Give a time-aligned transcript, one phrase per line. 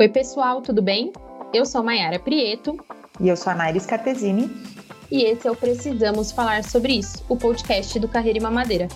[0.00, 1.12] Oi, pessoal, tudo bem?
[1.52, 2.74] Eu sou Mayara Prieto.
[3.20, 4.50] E eu sou a Cartesini.
[5.10, 8.88] E esse é o Precisamos Falar Sobre Isso, o podcast do Carreira e Mamadeira.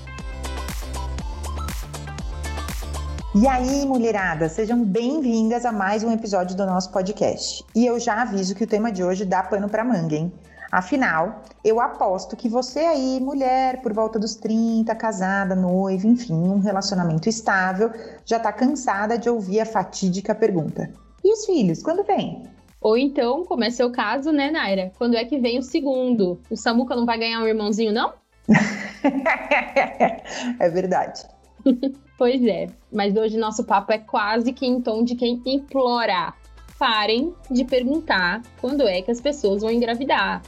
[3.35, 7.63] E aí, mulherada, sejam bem-vindas a mais um episódio do nosso podcast.
[7.77, 10.33] E eu já aviso que o tema de hoje dá pano para manga, hein?
[10.75, 16.59] Afinal, eu aposto que você aí, mulher, por volta dos 30, casada, noiva, enfim, um
[16.59, 17.93] relacionamento estável,
[18.25, 20.93] já tá cansada de ouvir a fatídica pergunta:
[21.23, 22.43] e os filhos, quando vem?
[22.81, 24.91] Ou então, como é seu caso, né, Naira?
[24.99, 26.41] Quando é que vem o segundo?
[26.51, 28.13] O Samuca não vai ganhar um irmãozinho, não?
[30.59, 31.23] é verdade.
[32.19, 36.35] pois é, mas hoje nosso papo é quase que em tom de quem implora.
[36.77, 40.43] Parem de perguntar quando é que as pessoas vão engravidar.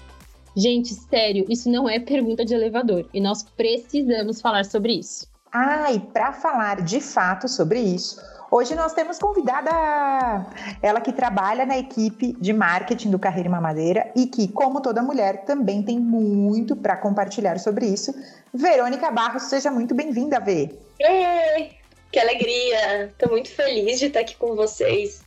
[0.56, 5.26] Gente, sério, isso não é pergunta de elevador e nós precisamos falar sobre isso.
[5.52, 8.18] Ah, e para falar de fato sobre isso,
[8.50, 9.70] hoje nós temos convidada
[10.80, 15.44] ela que trabalha na equipe de marketing do Carreira Mamadeira e que, como toda mulher,
[15.44, 18.14] também tem muito para compartilhar sobre isso.
[18.52, 20.70] Verônica Barros, seja muito bem-vinda, Vê.
[20.98, 21.72] Ei,
[22.10, 23.06] que alegria!
[23.06, 25.22] Estou muito feliz de estar aqui com vocês.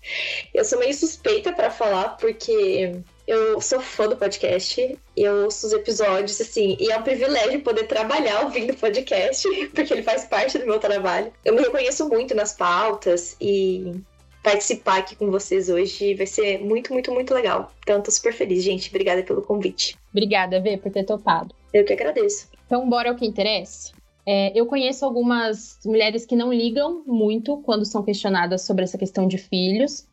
[0.56, 3.00] Eu sou meio suspeita para falar porque
[3.30, 7.84] eu sou fã do podcast, eu ouço os episódios, assim, e é um privilégio poder
[7.84, 11.32] trabalhar ouvindo podcast, porque ele faz parte do meu trabalho.
[11.46, 14.02] Eu me reconheço muito nas pautas e
[14.44, 17.72] participar aqui com vocês hoje vai ser muito, muito, muito legal.
[17.84, 18.90] Então, tô super feliz, gente.
[18.90, 19.96] Obrigada pelo convite.
[20.12, 21.54] Obrigada, Vê, por ter topado.
[21.72, 22.50] Eu que agradeço.
[22.66, 23.92] Então, bora ao que interessa.
[24.26, 29.28] É, eu conheço algumas mulheres que não ligam muito quando são questionadas sobre essa questão
[29.28, 30.08] de filhos,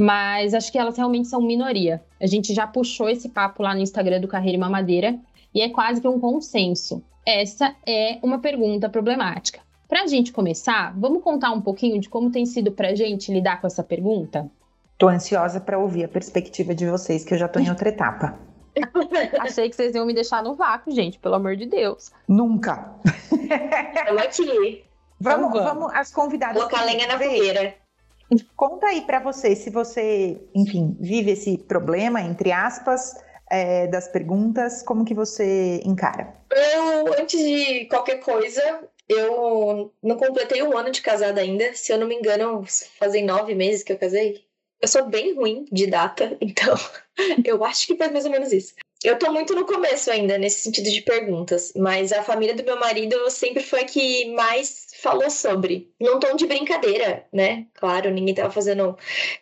[0.00, 2.02] mas acho que elas realmente são minoria.
[2.20, 5.18] A gente já puxou esse papo lá no Instagram do Carreira e Mamadeira
[5.54, 7.02] e é quase que um consenso.
[7.26, 9.60] Essa é uma pergunta problemática.
[9.88, 13.32] Para a gente começar, vamos contar um pouquinho de como tem sido para a gente
[13.32, 14.50] lidar com essa pergunta?
[14.96, 18.38] Tô ansiosa para ouvir a perspectiva de vocês, que eu já tô em outra etapa.
[19.40, 22.12] Achei que vocês iam me deixar no vácuo, gente, pelo amor de Deus.
[22.28, 22.94] Nunca.
[24.06, 24.84] Vamos aqui.
[25.22, 26.56] Vamos, então vamos, vamos as convidadas.
[26.56, 27.74] Colocar lenha na fogueira.
[28.56, 33.14] Conta aí para você se você, enfim, vive esse problema, entre aspas,
[33.50, 36.32] é, das perguntas, como que você encara?
[36.50, 41.74] Eu, antes de qualquer coisa, eu não completei um ano de casada ainda.
[41.74, 42.64] Se eu não me engano,
[42.98, 44.44] fazem nove meses que eu casei.
[44.80, 46.74] Eu sou bem ruim de data, então
[47.44, 48.74] eu acho que faz mais ou menos isso.
[49.02, 52.78] Eu tô muito no começo ainda, nesse sentido de perguntas, mas a família do meu
[52.78, 55.90] marido sempre foi a que mais falou sobre.
[55.98, 57.66] Num tom de brincadeira, né?
[57.74, 58.94] Claro, ninguém tava fazendo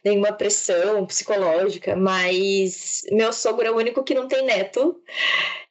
[0.04, 5.02] nenhuma pressão psicológica, mas meu sogro é o único que não tem neto.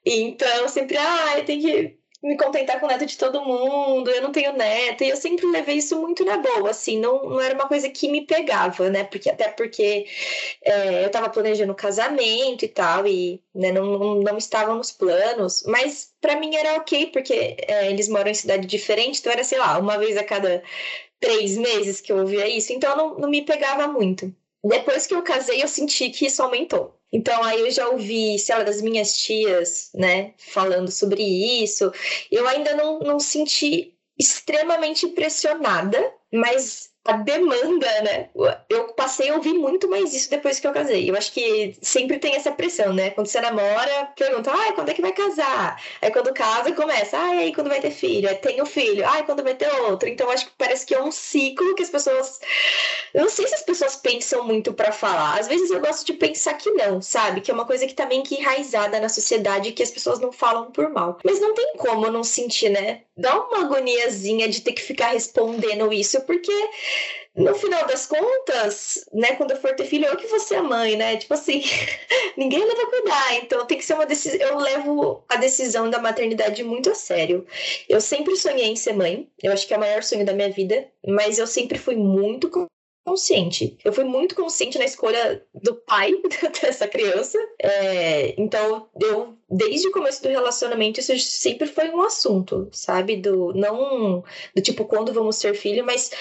[0.05, 4.21] Então, sempre, ah, eu tenho que me contentar com o neto de todo mundo, eu
[4.21, 7.53] não tenho neto, e eu sempre levei isso muito na boa, assim, não, não era
[7.53, 10.07] uma coisa que me pegava, né, porque até porque
[10.63, 15.63] é, eu tava planejando casamento e tal, e né, não, não, não estavam nos planos,
[15.67, 19.59] mas para mim era ok, porque é, eles moram em cidade diferente, então era, sei
[19.59, 20.63] lá, uma vez a cada
[21.19, 24.33] três meses que eu ouvia isso, então não, não me pegava muito.
[24.63, 26.96] Depois que eu casei, eu senti que isso aumentou.
[27.11, 31.91] Então aí eu já ouvi, sei lá, das minhas tias, né, falando sobre isso.
[32.31, 35.97] Eu ainda não, não senti extremamente pressionada,
[36.33, 38.29] mas a demanda, né?
[38.69, 41.09] Eu passei a ouvir muito mais isso depois que eu casei.
[41.09, 43.11] Eu acho que sempre tem essa pressão, né?
[43.11, 45.81] Quando você namora, pergunta, ai, quando é que vai casar?
[46.01, 48.27] Aí quando casa, começa, ai, aí quando vai ter filho?
[48.27, 50.09] Aí tem o filho, ai, quando vai ter outro?
[50.09, 52.39] Então acho que parece que é um ciclo que as pessoas.
[53.13, 55.39] Eu não sei se as pessoas pensam muito para falar.
[55.39, 57.41] Às vezes eu gosto de pensar que não, sabe?
[57.41, 60.31] Que é uma coisa que tá meio que enraizada na sociedade que as pessoas não
[60.31, 61.17] falam por mal.
[61.23, 63.03] Mas não tem como não sentir, né?
[63.17, 66.53] Dá uma agoniazinha de ter que ficar respondendo isso, porque
[67.37, 70.63] no final das contas, né, quando eu for ter filho, eu que vou ser a
[70.63, 71.17] mãe, né?
[71.17, 71.61] Tipo assim,
[72.35, 73.35] ninguém leva cuidar.
[73.35, 74.39] Então tem que ser uma decisão.
[74.39, 77.45] Eu levo a decisão da maternidade muito a sério.
[77.87, 79.29] Eu sempre sonhei em ser mãe.
[79.41, 80.87] Eu acho que é o maior sonho da minha vida.
[81.05, 82.49] Mas eu sempre fui muito
[83.05, 83.77] consciente.
[83.85, 86.11] Eu fui muito consciente na escolha do pai
[86.59, 87.37] dessa criança.
[87.61, 93.15] É, então, eu, desde o começo do relacionamento, isso sempre foi um assunto, sabe?
[93.17, 94.23] Do não
[94.55, 96.11] do tipo quando vamos ter filho, mas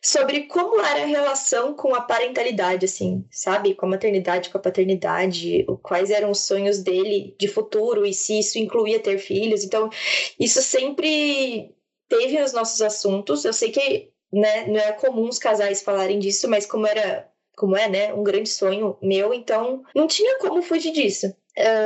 [0.00, 3.74] sobre como era a relação com a parentalidade, assim, sabe?
[3.74, 8.38] Com a maternidade, com a paternidade, quais eram os sonhos dele de futuro e se
[8.38, 9.64] isso incluía ter filhos.
[9.64, 9.90] Então,
[10.38, 11.74] isso sempre
[12.08, 13.44] teve os nossos assuntos.
[13.44, 17.74] Eu sei que né, não é comum os casais falarem disso, mas como era como
[17.74, 21.34] é, né, um grande sonho meu, então não tinha como fugir disso.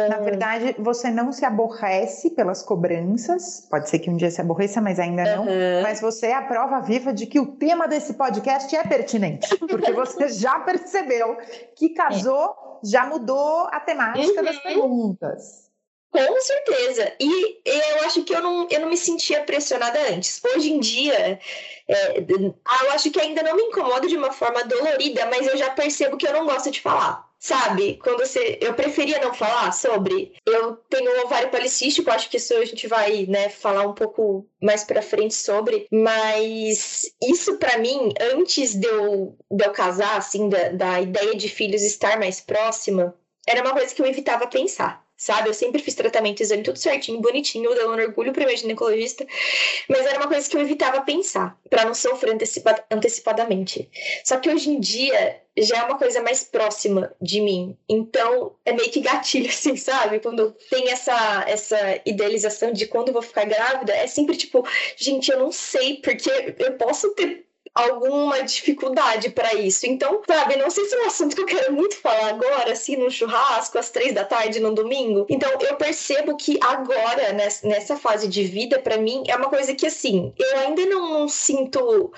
[0.09, 3.67] Na verdade, você não se aborrece pelas cobranças.
[3.71, 5.45] Pode ser que um dia se aborreça, mas ainda não.
[5.45, 5.83] Uhum.
[5.83, 9.57] Mas você é a prova viva de que o tema desse podcast é pertinente.
[9.59, 11.37] Porque você já percebeu
[11.77, 14.45] que casou, já mudou a temática Uhum.
[14.45, 15.71] das perguntas.
[16.13, 17.13] Com certeza.
[17.21, 20.41] E eu acho que eu não, eu não me sentia pressionada antes.
[20.45, 21.39] Hoje em dia,
[21.87, 25.71] é, eu acho que ainda não me incomoda de uma forma dolorida, mas eu já
[25.71, 27.30] percebo que eu não gosto de falar.
[27.41, 27.97] Sabe?
[27.97, 28.59] Quando você.
[28.61, 30.35] Eu preferia não falar sobre.
[30.45, 34.85] Eu tenho ovário policístico, acho que isso a gente vai, né, falar um pouco mais
[34.85, 35.89] pra frente sobre.
[35.91, 41.49] Mas isso pra mim, antes de eu, de eu casar, assim, da, da ideia de
[41.49, 43.15] filhos estar mais próxima,
[43.49, 45.03] era uma coisa que eu evitava pensar.
[45.21, 45.51] Sabe?
[45.51, 49.27] Eu sempre fiz tratamento, exame tudo certinho, bonitinho, dando orgulho pro meu ginecologista.
[49.87, 53.91] Mas era uma coisa que eu evitava pensar, pra não sofrer antecipa antecipadamente.
[54.25, 57.77] Só que hoje em dia já é uma coisa mais próxima de mim.
[57.87, 60.21] Então é meio que gatilho, assim, sabe?
[60.21, 65.31] Quando tem essa, essa idealização de quando eu vou ficar grávida, é sempre tipo, gente,
[65.31, 67.45] eu não sei, porque eu posso ter
[67.75, 69.87] alguma dificuldade para isso.
[69.87, 72.97] Então, sabe, não sei se é um assunto que eu quero muito falar agora, assim,
[72.97, 75.27] num churrasco, às três da tarde, no domingo.
[75.29, 79.87] Então, eu percebo que agora, nessa fase de vida, para mim, é uma coisa que,
[79.87, 82.13] assim, eu ainda não, não sinto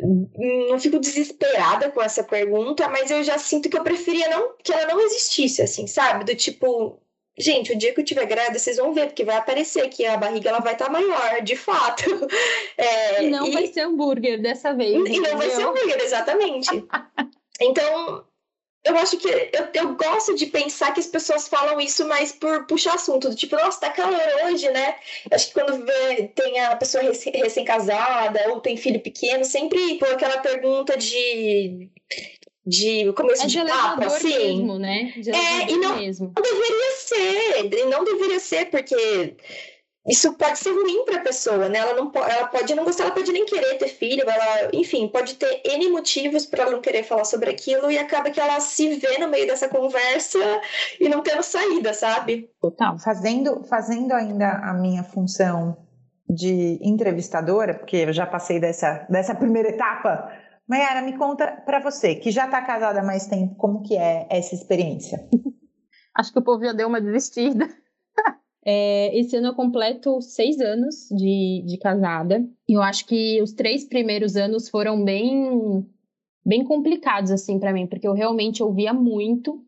[0.00, 4.72] não fico desesperada com essa pergunta, mas eu já sinto que eu preferia não que
[4.72, 6.24] ela não existisse, assim, sabe?
[6.24, 7.00] Do tipo,
[7.38, 10.16] gente, o dia que eu tiver grávida, vocês vão ver, porque vai aparecer que a
[10.16, 12.04] barriga ela vai estar tá maior, de fato.
[12.78, 13.52] É, e não e...
[13.52, 14.92] vai ser hambúrguer dessa vez.
[14.92, 15.30] E entendeu?
[15.30, 16.68] não vai ser hambúrguer, exatamente.
[17.58, 18.24] então,
[18.86, 22.66] eu acho que eu, eu gosto de pensar que as pessoas falam isso mais por
[22.66, 24.96] puxar assunto, do tipo, nossa, tá calor hoje, né?
[25.32, 30.38] Acho que quando vê, tem a pessoa recém-casada ou tem filho pequeno, sempre por aquela
[30.38, 31.88] pergunta de
[32.66, 34.28] de começo é de, de papo, assim.
[34.28, 35.12] Mesmo, né?
[35.16, 36.32] De é, e não, mesmo.
[36.34, 39.36] não deveria ser, e não deveria ser, porque
[40.08, 41.78] isso pode ser ruim para a pessoa, né?
[41.78, 45.06] Ela não pode, ela pode não gostar, ela pode nem querer ter filho, ela, enfim,
[45.08, 48.58] pode ter N motivos para ela não querer falar sobre aquilo e acaba que ela
[48.58, 50.38] se vê no meio dessa conversa
[51.00, 52.50] e não tendo saída, sabe?
[52.60, 52.98] Total.
[52.98, 55.76] Fazendo, fazendo ainda a minha função
[56.28, 60.32] de entrevistadora, porque eu já passei dessa, dessa primeira etapa.
[60.68, 64.26] Mayara, me conta para você, que já está casada há mais tempo, como que é
[64.28, 65.28] essa experiência?
[66.14, 67.68] Acho que o povo já deu uma desistida.
[68.68, 72.44] É, esse ano eu completo seis anos de, de casada.
[72.68, 75.86] E eu acho que os três primeiros anos foram bem,
[76.44, 79.64] bem complicados, assim, para mim, porque eu realmente ouvia muito.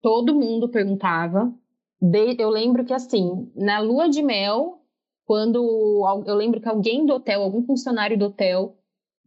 [0.00, 1.52] Todo mundo perguntava.
[2.00, 4.82] De, eu lembro que, assim, na lua de mel,
[5.26, 8.78] quando eu lembro que alguém do hotel, algum funcionário do hotel,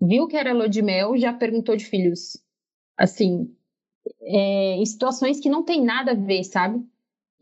[0.02, 2.42] viu que era lua de mel, já perguntou de filhos.
[2.98, 3.56] Assim,
[4.22, 6.84] é, em situações que não tem nada a ver, sabe?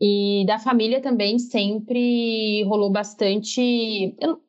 [0.00, 4.16] E da família também sempre rolou bastante.
[4.20, 4.40] Eu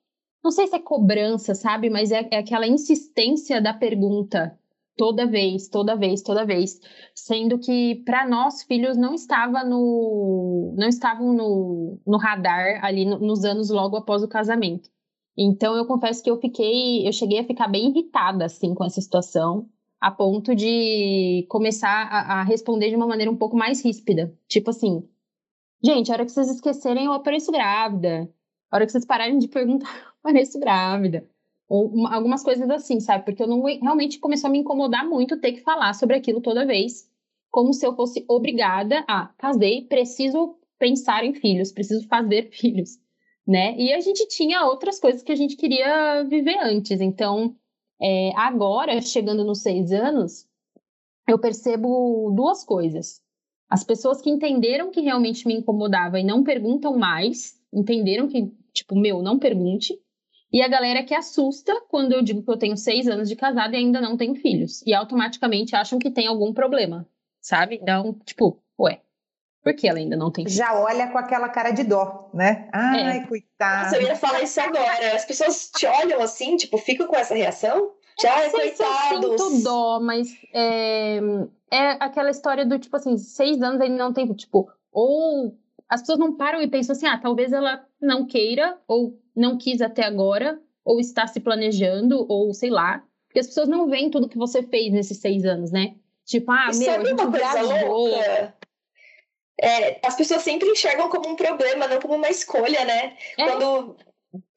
[0.44, 1.90] não sei se é cobrança, sabe?
[1.90, 4.58] Mas é, é aquela insistência da pergunta
[5.02, 6.80] toda vez, toda vez, toda vez,
[7.16, 13.18] sendo que para nós filhos não estava no não estavam no, no radar ali no,
[13.20, 14.91] nos anos logo após o casamento.
[15.38, 19.02] Então eu confesso que eu fiquei, eu cheguei a ficar bem irritada assim com essa
[19.02, 19.70] situação,
[20.00, 24.70] a ponto de começar a, a responder de uma maneira um pouco mais ríspida, tipo
[24.70, 25.08] assim,
[25.84, 28.32] Gente, a hora que vocês esquecerem, eu apareço grávida.
[28.70, 31.28] A hora que vocês pararem de perguntar, eu apareço grávida.
[31.68, 33.26] Ou uma, algumas coisas assim, sabe?
[33.26, 36.68] Porque eu não realmente começou a me incomodar muito ter que falar sobre aquilo toda
[36.68, 37.10] vez.
[37.50, 43.00] Como se eu fosse obrigada a casei, preciso pensar em filhos, preciso fazer filhos,
[43.48, 43.76] né?
[43.78, 47.02] E a gente tinha outras coisas que a gente queria viver antes.
[47.02, 47.56] Então,
[48.02, 50.48] é, agora, chegando nos seis anos,
[51.28, 53.22] eu percebo duas coisas.
[53.70, 59.00] As pessoas que entenderam que realmente me incomodava e não perguntam mais, entenderam que, tipo,
[59.00, 59.98] meu, não pergunte.
[60.52, 63.74] E a galera que assusta quando eu digo que eu tenho seis anos de casada
[63.74, 64.82] e ainda não tenho filhos.
[64.86, 67.08] E automaticamente acham que tem algum problema,
[67.40, 67.80] sabe?
[67.82, 68.61] Então, tipo,
[69.66, 70.48] ué, por que ela ainda não tem?
[70.48, 72.70] Já olha com aquela cara de dó, né?
[72.74, 73.28] Ai, é.
[73.28, 73.84] coitada.
[73.84, 75.16] Nossa, eu ia falar isso agora.
[75.16, 77.92] As pessoas te olham assim, tipo, ficam com essa reação?
[78.22, 79.20] Já, não sei coitados.
[79.20, 81.20] Se eu sinto dó, mas é,
[81.72, 85.56] é aquela história do tipo assim, seis anos ele não tem, tipo, ou
[85.88, 89.82] as pessoas não param e pensam assim, ah, talvez ela não queira, ou não quis
[89.82, 93.04] até agora, ou está se planejando, ou sei lá.
[93.28, 95.96] Porque as pessoas não veem tudo que você fez nesses seis anos, né?
[96.26, 98.54] Tipo, ah, Isso meu, é a gente uma coisa louca.
[99.62, 103.16] É, as pessoas sempre enxergam como um problema, não como uma escolha, né?
[103.38, 103.46] É.
[103.46, 103.96] Quando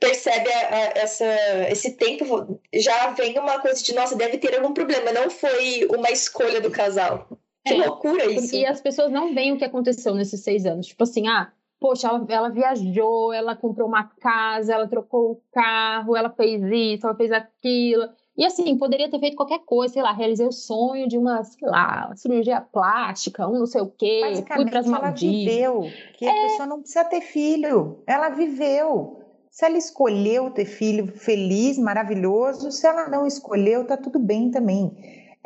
[0.00, 1.26] percebe a, a, essa,
[1.68, 5.12] esse tempo, já vem uma coisa de, nossa, deve ter algum problema.
[5.12, 7.28] Não foi uma escolha do casal.
[7.66, 8.54] Que é, loucura isso.
[8.54, 10.86] E as pessoas não veem o que aconteceu nesses seis anos.
[10.86, 16.16] Tipo assim, ah, poxa, ela, ela, viajou, ela comprou uma casa, ela trocou o carro,
[16.16, 18.08] ela fez isso, ela fez aquilo.
[18.36, 21.68] E assim, poderia ter feito qualquer coisa, sei lá, realizei o sonho de uma, sei
[21.68, 25.22] lá, cirurgia plástica, um não sei o quê, fui para as Maldivas.
[25.56, 25.82] Ela viveu,
[26.18, 26.30] que é...
[26.30, 29.20] a pessoa não precisa ter filho, ela viveu.
[29.50, 34.92] Se ela escolheu ter filho feliz, maravilhoso, se ela não escolheu, tá tudo bem também.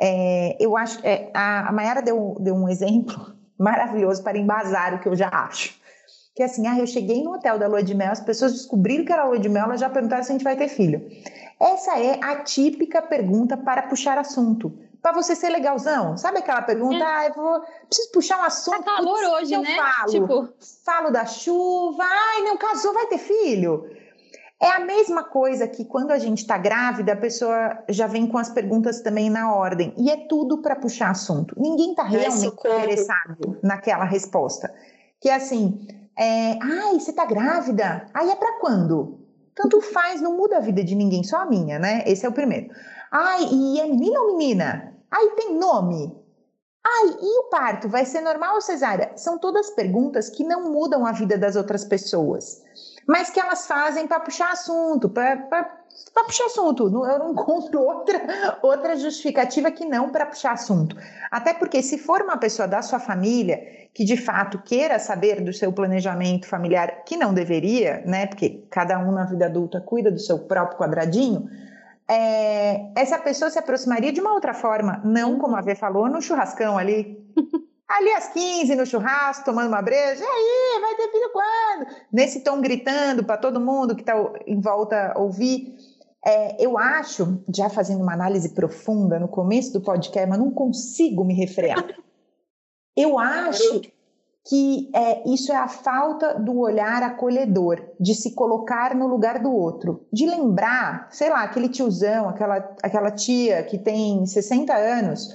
[0.01, 5.01] É, eu acho é, a, a Mayara deu, deu um exemplo maravilhoso para embasar o
[5.01, 5.79] que eu já acho
[6.39, 9.13] que assim, ah, eu cheguei no hotel da lua de mel, as pessoas descobriram que
[9.13, 11.05] era lua de mel, elas já perguntaram se a gente vai ter filho.
[11.61, 14.73] Essa é a típica pergunta para puxar assunto.
[15.03, 16.97] Para você ser legalzão, sabe aquela pergunta?
[16.97, 17.03] É.
[17.03, 18.83] Ah, eu vou, preciso puxar um assunto.
[18.83, 19.77] Tá calor putz, hoje, eu né?
[19.77, 20.49] Falo, tipo...
[20.85, 23.89] falo da chuva, ai, não casou, vai ter filho.
[24.61, 28.39] É a mesma coisa que quando a gente está grávida, a pessoa já vem com
[28.39, 29.95] as perguntas também na ordem.
[29.97, 31.55] E é tudo para puxar assunto.
[31.57, 34.75] Ninguém está realmente interessado naquela resposta.
[35.21, 35.87] Que é assim,
[36.19, 38.09] é, ai, você tá grávida?
[38.13, 39.28] Aí é para quando?
[39.59, 42.05] Tanto faz, não muda a vida de ninguém, só a minha, né?
[42.07, 42.73] Esse é o primeiro.
[43.11, 44.95] Ai, e é menino ou menina?
[45.11, 46.17] Ai, tem nome?
[46.87, 47.89] Ai, e o parto?
[47.89, 49.11] Vai ser normal ou cesárea?
[49.17, 52.63] São todas perguntas que não mudam a vida das outras pessoas,
[53.09, 55.35] mas que elas fazem para puxar assunto, para
[56.27, 56.85] puxar assunto.
[56.85, 60.95] Eu não encontro outra, outra justificativa que não para puxar assunto.
[61.31, 65.55] Até porque, se for uma pessoa da sua família que de fato queira saber do
[65.55, 68.27] seu planejamento familiar, que não deveria, né?
[68.27, 71.49] Porque cada um na vida adulta cuida do seu próprio quadradinho.
[72.07, 76.21] É, essa pessoa se aproximaria de uma outra forma, não como a Vê falou, no
[76.21, 77.19] churrascão ali.
[77.89, 81.87] Ali às 15 no churrasco, tomando uma breja, e aí, vai ter filho quando?
[82.13, 84.15] Nesse tom gritando para todo mundo que está
[84.47, 85.75] em volta ouvir.
[86.25, 91.25] É, eu acho, já fazendo uma análise profunda no começo do podcast, mas não consigo
[91.25, 91.83] me refrear.
[92.95, 93.83] Eu acho
[94.49, 99.53] que é, isso é a falta do olhar acolhedor, de se colocar no lugar do
[99.53, 105.29] outro, de lembrar, sei lá, aquele tiozão, aquela, aquela tia que tem 60 anos.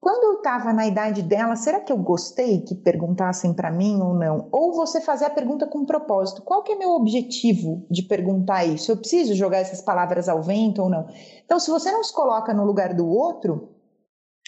[0.00, 4.14] Quando eu estava na idade dela, será que eu gostei que perguntassem para mim ou
[4.14, 4.48] não?
[4.50, 6.40] Ou você fazer a pergunta com propósito.
[6.40, 8.90] Qual que é meu objetivo de perguntar isso?
[8.90, 11.06] Eu preciso jogar essas palavras ao vento ou não?
[11.44, 13.74] Então, se você não se coloca no lugar do outro,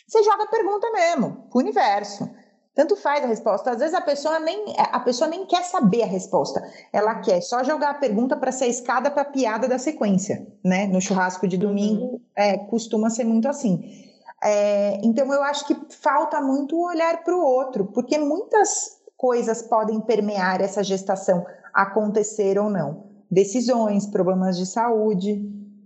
[0.09, 2.31] você joga a pergunta mesmo, pro universo.
[2.75, 3.73] Tanto faz a resposta.
[3.73, 6.67] Às vezes a pessoa nem a pessoa nem quer saber a resposta.
[6.91, 10.47] Ela quer só jogar a pergunta para ser a escada para a piada da sequência,
[10.65, 10.87] né?
[10.87, 12.21] No churrasco de domingo uhum.
[12.35, 14.11] é, costuma ser muito assim.
[14.43, 20.01] É, então eu acho que falta muito olhar para o outro, porque muitas coisas podem
[20.01, 23.07] permear essa gestação, acontecer ou não.
[23.31, 25.41] Decisões, problemas de saúde,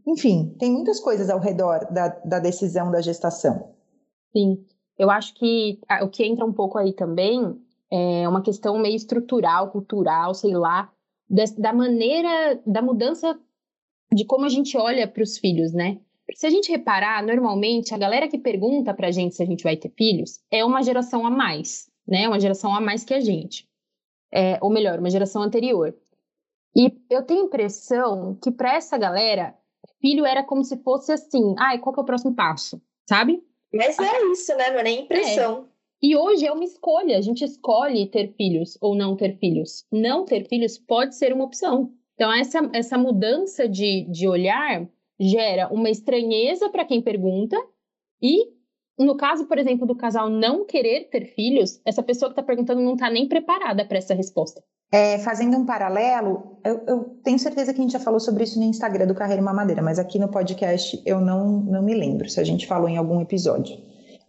[0.06, 3.74] enfim, tem muitas coisas ao redor da, da decisão da gestação.
[4.32, 4.64] Sim,
[4.98, 7.60] eu acho que o que entra um pouco aí também
[7.90, 10.90] é uma questão meio estrutural, cultural, sei lá,
[11.28, 13.38] da, da maneira, da mudança
[14.12, 15.98] de como a gente olha para os filhos, né?
[16.34, 19.62] Se a gente reparar, normalmente a galera que pergunta para a gente se a gente
[19.62, 22.26] vai ter filhos é uma geração a mais, né?
[22.26, 23.68] Uma geração a mais que a gente.
[24.32, 25.96] É, ou melhor, uma geração anterior.
[26.74, 29.56] E eu tenho a impressão que para essa galera,
[30.00, 32.80] filho era como se fosse assim: ai, qual que é o próximo passo?
[33.08, 33.42] Sabe?
[33.72, 34.70] Mas é isso, né?
[34.70, 35.68] Não é nem impressão.
[35.72, 35.76] É.
[36.02, 37.16] E hoje é uma escolha.
[37.16, 39.86] A gente escolhe ter filhos ou não ter filhos.
[39.90, 41.92] Não ter filhos pode ser uma opção.
[42.14, 44.88] Então, essa, essa mudança de, de olhar
[45.18, 47.56] gera uma estranheza para quem pergunta
[48.22, 48.56] e
[48.98, 52.80] no caso, por exemplo, do casal não querer ter filhos, essa pessoa que está perguntando
[52.80, 54.62] não está nem preparada para essa resposta.
[54.90, 58.58] É, fazendo um paralelo, eu, eu, tenho certeza que a gente já falou sobre isso
[58.58, 62.40] no Instagram do Carreira Mamadeira, mas aqui no podcast eu não, não me lembro se
[62.40, 63.76] a gente falou em algum episódio.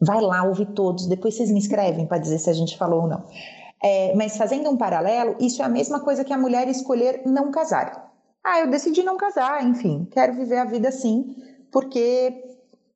[0.02, 3.08] Vai lá, ouve todos, depois vocês me escrevem para dizer se a gente falou ou
[3.08, 3.24] não.
[3.82, 7.52] É, mas fazendo um paralelo, isso é a mesma coisa que a mulher escolher não
[7.52, 8.07] casar.
[8.50, 11.36] Ah, eu decidi não casar, enfim, quero viver a vida assim,
[11.70, 12.46] porque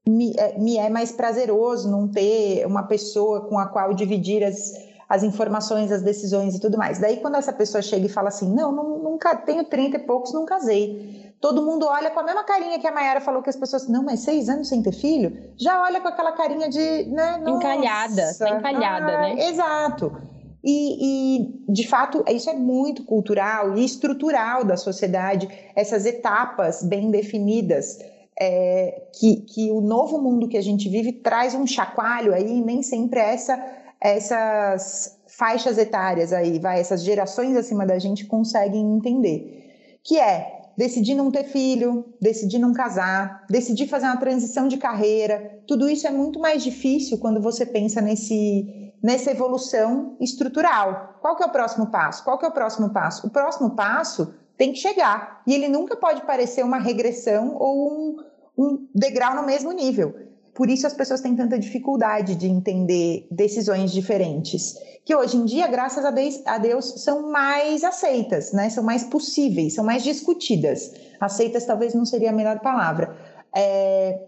[0.08, 4.72] me, é, me é mais prazeroso não ter uma pessoa com a qual dividir as
[5.12, 6.98] as informações, as decisões e tudo mais.
[6.98, 10.31] Daí, quando essa pessoa chega e fala assim: Não, não nunca tenho 30 e poucos,
[10.31, 11.34] não casei.
[11.41, 14.03] Todo mundo olha com a mesma carinha que a Mayara falou que as pessoas, não,
[14.05, 15.51] mas seis anos sem ter filho?
[15.58, 16.79] Já olha com aquela carinha de.
[17.10, 18.24] Né, encalhada,
[18.58, 19.50] encalhada, ah, né?
[19.50, 20.31] Exato.
[20.63, 27.10] E, e, de fato, isso é muito cultural e estrutural da sociedade, essas etapas bem
[27.10, 28.00] definidas.
[28.39, 32.82] É, que, que o novo mundo que a gente vive traz um chacoalho aí, nem
[32.82, 40.00] sempre é essa essas faixas etárias aí, vai, essas gerações acima da gente conseguem entender.
[40.03, 45.62] Que é, decidir não ter filho, decidir não casar, decidir fazer uma transição de carreira.
[45.68, 51.17] Tudo isso é muito mais difícil quando você pensa nesse, nessa evolução estrutural.
[51.22, 52.24] Qual que é o próximo passo?
[52.24, 53.27] Qual que é o próximo passo?
[53.27, 58.15] O próximo passo tem que chegar e ele nunca pode parecer uma regressão ou um,
[58.58, 60.13] um degrau no mesmo nível.
[60.53, 65.65] Por isso as pessoas têm tanta dificuldade de entender decisões diferentes, que hoje em dia,
[65.65, 68.70] graças a Deus, são mais aceitas, né?
[68.70, 70.91] São mais possíveis, são mais discutidas.
[71.20, 73.15] Aceitas talvez não seria a melhor palavra,
[73.55, 74.22] é,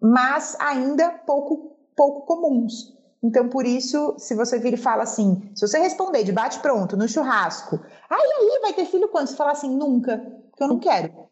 [0.00, 2.99] mas ainda pouco pouco comuns.
[3.22, 6.96] Então, por isso, se você vir e fala assim, se você responder de bate pronto
[6.96, 9.26] no churrasco, aí aí vai ter filho quando?
[9.26, 10.18] Você fala assim, nunca,
[10.50, 11.28] porque eu não quero.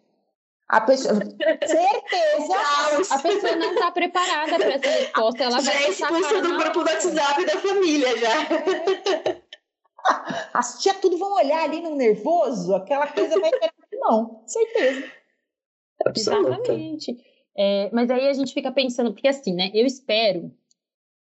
[0.69, 1.15] A pessoa,
[1.65, 5.45] certeza, a pessoa não está preparada para essa resposta.
[5.45, 8.35] Ela já é expulsa do grupo do WhatsApp da família, já.
[10.53, 13.51] As tia tudo vão olhar ali no nervoso, aquela coisa vai
[13.93, 15.11] Não, certeza.
[16.15, 17.17] Exatamente.
[17.57, 19.71] É, mas aí a gente fica pensando, porque assim, né?
[19.75, 20.53] Eu espero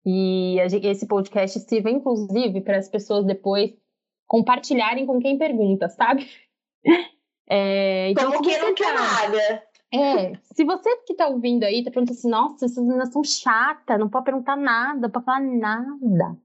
[0.06, 3.74] e esse podcast sirva, inclusive, para as pessoas depois
[4.26, 6.28] compartilharem com quem pergunta, sabe?
[7.50, 9.64] É, então, Como quem não quer tá, nada.
[9.94, 13.98] É, se você que tá ouvindo aí tá perguntando assim, nossa, essas meninas são chatas,
[13.98, 16.38] não pode perguntar nada, não pode falar nada.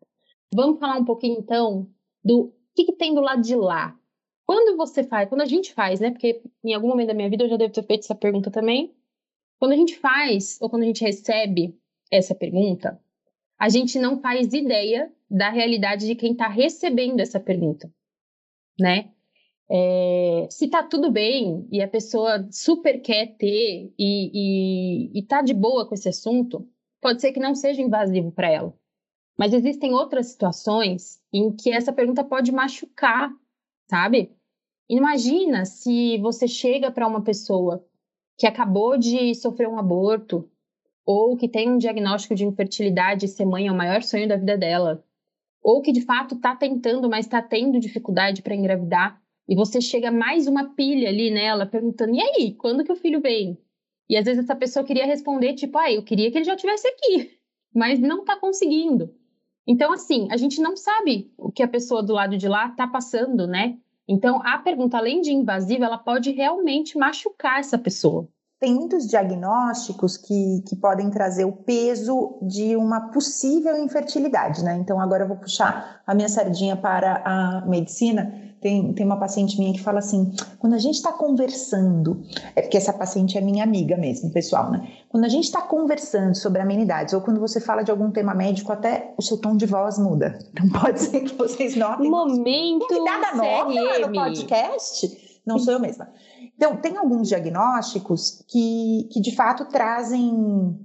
[0.55, 1.89] Vamos falar um pouquinho então
[2.25, 3.97] do que, que tem do lado de lá.
[4.47, 6.11] Quando você faz, quando a gente faz, né?
[6.11, 8.95] Porque em algum momento da minha vida eu já devo ter feito essa pergunta também.
[9.59, 11.77] Quando a gente faz, ou quando a gente recebe
[12.13, 13.01] essa pergunta,
[13.63, 17.89] a gente não faz ideia da realidade de quem está recebendo essa pergunta,
[18.77, 19.13] né?
[19.71, 25.43] É, se tá tudo bem e a pessoa super quer ter e, e, e tá
[25.43, 26.69] de boa com esse assunto,
[27.01, 28.75] pode ser que não seja invasivo para ela.
[29.39, 33.33] Mas existem outras situações em que essa pergunta pode machucar,
[33.89, 34.33] sabe?
[34.91, 37.87] Imagina se você chega para uma pessoa
[38.37, 40.51] que acabou de sofrer um aborto
[41.05, 44.37] ou que tem um diagnóstico de infertilidade e ser mãe é o maior sonho da
[44.37, 45.05] vida dela,
[45.63, 50.11] ou que de fato está tentando, mas está tendo dificuldade para engravidar e você chega
[50.11, 53.59] mais uma pilha ali nela, perguntando: e aí, quando que o filho vem?
[54.09, 56.87] E às vezes essa pessoa queria responder, tipo, ah, eu queria que ele já tivesse
[56.87, 57.31] aqui,
[57.75, 59.15] mas não está conseguindo.
[59.67, 62.87] Então, assim, a gente não sabe o que a pessoa do lado de lá está
[62.87, 63.79] passando, né?
[64.09, 68.29] Então, a pergunta, além de invasiva, ela pode realmente machucar essa pessoa.
[68.63, 74.77] Tem muitos diagnósticos que, que podem trazer o peso de uma possível infertilidade, né?
[74.77, 79.59] Então, agora eu vou puxar a minha sardinha para a medicina tem, tem uma paciente
[79.59, 82.23] minha que fala assim: quando a gente está conversando,
[82.55, 84.89] é porque essa paciente é minha amiga mesmo, pessoal, né?
[85.09, 88.73] Quando a gente está conversando sobre amenidades, ou quando você fala de algum tema médico,
[88.73, 90.39] até o seu tom de voz muda.
[90.53, 92.09] Então pode ser que vocês notem.
[92.09, 92.87] Momento.
[92.87, 95.41] Convidada nova no podcast.
[95.45, 96.09] Não sou eu mesma.
[96.57, 100.79] Então, tem alguns diagnósticos que, que de fato trazem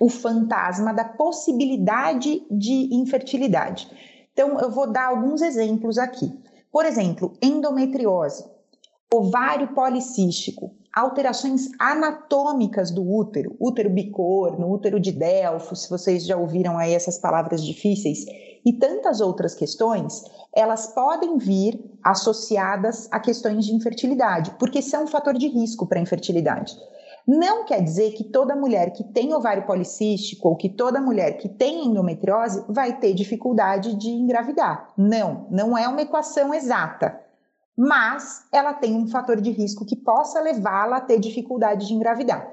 [0.00, 3.88] o fantasma da possibilidade de infertilidade.
[4.32, 6.32] Então, eu vou dar alguns exemplos aqui.
[6.72, 8.44] Por exemplo, endometriose,
[9.12, 16.78] ovário policístico, alterações anatômicas do útero, útero bicorno, útero de Delfo, se vocês já ouviram
[16.78, 18.24] aí essas palavras difíceis,
[18.64, 25.06] e tantas outras questões, elas podem vir associadas a questões de infertilidade, porque são um
[25.06, 26.76] fator de risco para a infertilidade.
[27.26, 31.48] Não quer dizer que toda mulher que tem ovário policístico ou que toda mulher que
[31.48, 34.92] tem endometriose vai ter dificuldade de engravidar.
[34.96, 37.18] Não, não é uma equação exata.
[37.76, 42.52] Mas ela tem um fator de risco que possa levá-la a ter dificuldade de engravidar.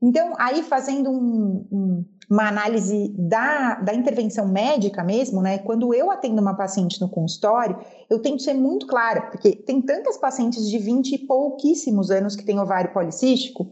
[0.00, 5.58] Então, aí fazendo um, um, uma análise da, da intervenção médica mesmo, né?
[5.58, 10.16] Quando eu atendo uma paciente no consultório, eu tento ser muito clara, porque tem tantas
[10.16, 13.70] pacientes de 20 e pouquíssimos anos que têm ovário policístico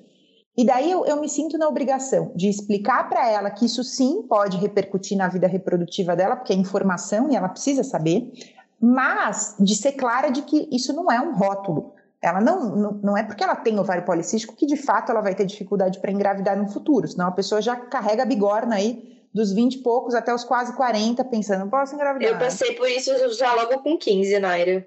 [0.60, 4.22] e daí eu, eu me sinto na obrigação de explicar para ela que isso sim
[4.28, 8.30] pode repercutir na vida reprodutiva dela, porque é informação e ela precisa saber,
[8.78, 11.94] mas de ser clara de que isso não é um rótulo.
[12.22, 15.34] Ela não, não, não é porque ela tem ovário policístico que de fato ela vai
[15.34, 19.52] ter dificuldade para engravidar no futuro, senão a pessoa já carrega a bigorna aí dos
[19.52, 22.32] 20 e poucos até os quase 40, pensando, posso engravidar.
[22.32, 24.86] Eu passei por isso já logo com 15, Naira.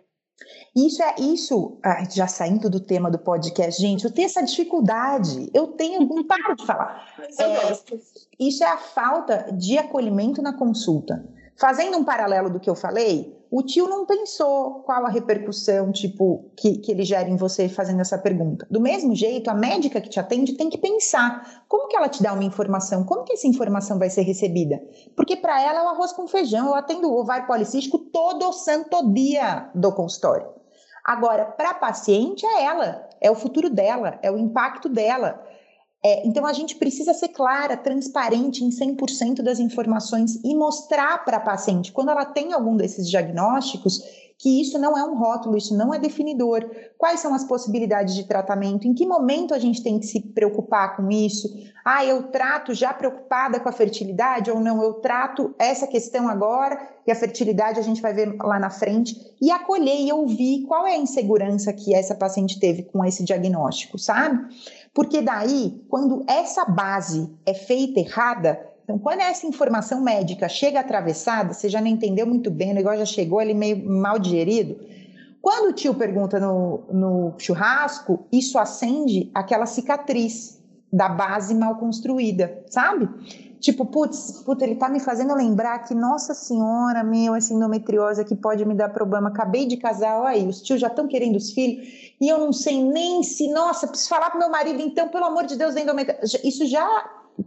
[0.75, 1.79] Isso é isso,
[2.11, 6.55] já saindo do tema do podcast, gente, eu tenho essa dificuldade, eu tenho, não paro
[6.55, 7.13] de falar.
[7.39, 7.77] É,
[8.39, 11.23] isso é a falta de acolhimento na consulta.
[11.55, 16.51] Fazendo um paralelo do que eu falei, o tio não pensou qual a repercussão, tipo,
[16.57, 18.65] que, que ele gera em você fazendo essa pergunta.
[18.71, 22.23] Do mesmo jeito, a médica que te atende tem que pensar como que ela te
[22.23, 24.81] dá uma informação, como que essa informação vai ser recebida.
[25.15, 29.13] Porque para ela é o arroz com feijão, eu atendo o ovário policístico todo santo
[29.13, 30.47] dia do consultório.
[31.05, 35.45] Agora, para a paciente é ela, é o futuro dela, é o impacto dela.
[36.05, 41.37] É, então a gente precisa ser clara, transparente em 100% das informações e mostrar para
[41.37, 44.03] a paciente, quando ela tem algum desses diagnósticos,
[44.37, 46.69] que isso não é um rótulo, isso não é definidor.
[46.97, 48.85] Quais são as possibilidades de tratamento?
[48.85, 51.47] Em que momento a gente tem que se preocupar com isso?
[51.85, 54.83] Ah, eu trato já preocupada com a fertilidade ou não?
[54.83, 59.15] Eu trato essa questão agora e a fertilidade a gente vai ver lá na frente
[59.41, 63.97] e acolher e ouvir qual é a insegurança que essa paciente teve com esse diagnóstico,
[63.97, 64.45] sabe?
[64.93, 71.53] Porque daí, quando essa base é feita errada, então, quando essa informação médica chega atravessada,
[71.53, 74.77] você já não entendeu muito bem, o negócio já chegou ali meio mal digerido.
[75.41, 82.63] Quando o tio pergunta no, no churrasco, isso acende aquela cicatriz da base mal construída,
[82.69, 83.09] sabe?
[83.63, 88.35] Tipo, putz, putz, ele tá me fazendo lembrar que, nossa senhora, meu, essa endometriose aqui
[88.35, 89.29] pode me dar problema.
[89.29, 91.87] Acabei de casar, olha aí, os tios já estão querendo os filhos,
[92.19, 95.45] e eu não sei nem se, nossa, preciso falar pro meu marido, então, pelo amor
[95.45, 96.41] de Deus, da endometriose.
[96.43, 96.85] Isso já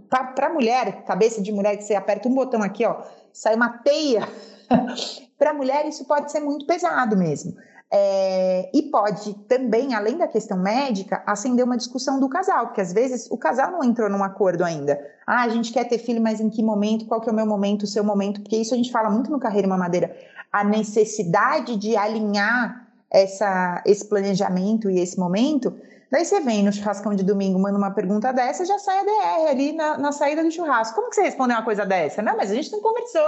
[0.08, 4.26] para mulher, cabeça de mulher, que você aperta um botão aqui, ó, sai uma teia.
[5.38, 7.54] para mulher, isso pode ser muito pesado mesmo.
[7.92, 12.92] É, e pode também, além da questão médica, acender uma discussão do casal, porque às
[12.92, 15.00] vezes o casal não entrou num acordo ainda.
[15.26, 17.06] Ah, a gente quer ter filho, mas em que momento?
[17.06, 18.40] Qual que é o meu momento, o seu momento?
[18.40, 20.16] Porque isso a gente fala muito no Carreira Mamadeira,
[20.52, 25.72] a necessidade de alinhar essa, esse planejamento e esse momento
[26.10, 29.50] Daí você vem no churrascão de domingo, manda uma pergunta dessa, já sai a DR
[29.50, 30.94] ali na, na saída do churrasco.
[30.94, 32.22] Como que você respondeu uma coisa dessa?
[32.22, 33.22] Não, mas a gente não conversou.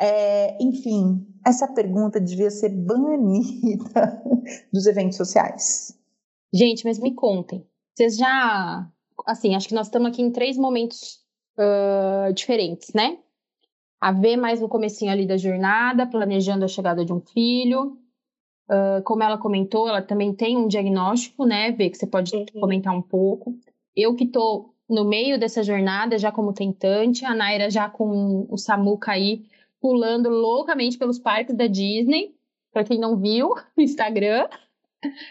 [0.00, 4.22] É, enfim, essa pergunta devia ser banida
[4.72, 5.98] dos eventos sociais.
[6.52, 7.66] Gente, mas me contem.
[7.94, 8.88] Vocês já.
[9.26, 11.20] Assim, acho que nós estamos aqui em três momentos
[11.58, 13.18] uh, diferentes, né?
[14.00, 18.00] A ver mais no comecinho ali da jornada, planejando a chegada de um filho,
[18.70, 22.46] Uh, como ela comentou, ela também tem um diagnóstico, né, Vê, que você pode uhum.
[22.60, 23.58] comentar um pouco.
[23.96, 28.56] Eu que estou no meio dessa jornada, já como tentante, a Naira já com o
[28.56, 29.44] Samuca aí,
[29.80, 32.34] pulando loucamente pelos parques da Disney.
[32.72, 34.48] Para quem não viu, no Instagram.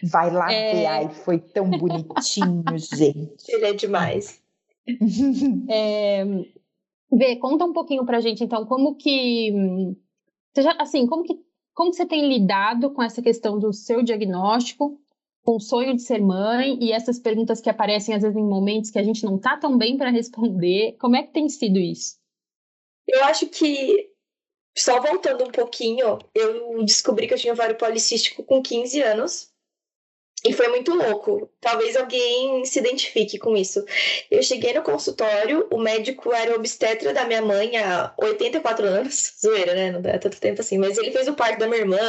[0.03, 0.73] Vai lá é...
[0.73, 3.49] ver, ai, foi tão bonitinho, gente.
[3.49, 4.41] Ele é demais.
[5.69, 6.25] é...
[7.11, 9.51] Vê, conta um pouquinho pra gente, então, como que...
[10.53, 11.39] Você já, assim, como que
[11.79, 14.99] como você tem lidado com essa questão do seu diagnóstico,
[15.45, 18.91] com o sonho de ser mãe e essas perguntas que aparecem às vezes em momentos
[18.91, 20.97] que a gente não está tão bem para responder?
[20.99, 22.17] Como é que tem sido isso?
[23.07, 24.08] Eu acho que,
[24.79, 29.49] só voltando um pouquinho, eu descobri que eu tinha ovário policístico com 15 anos.
[30.45, 31.49] E foi muito louco.
[31.59, 33.83] Talvez alguém se identifique com isso.
[34.31, 39.33] Eu cheguei no consultório, o médico era obstetra da minha mãe há 84 anos.
[39.41, 39.91] Zoeira, né?
[39.91, 40.77] Não dá tanto tempo assim.
[40.77, 41.99] Mas ele fez o parto da minha irmã,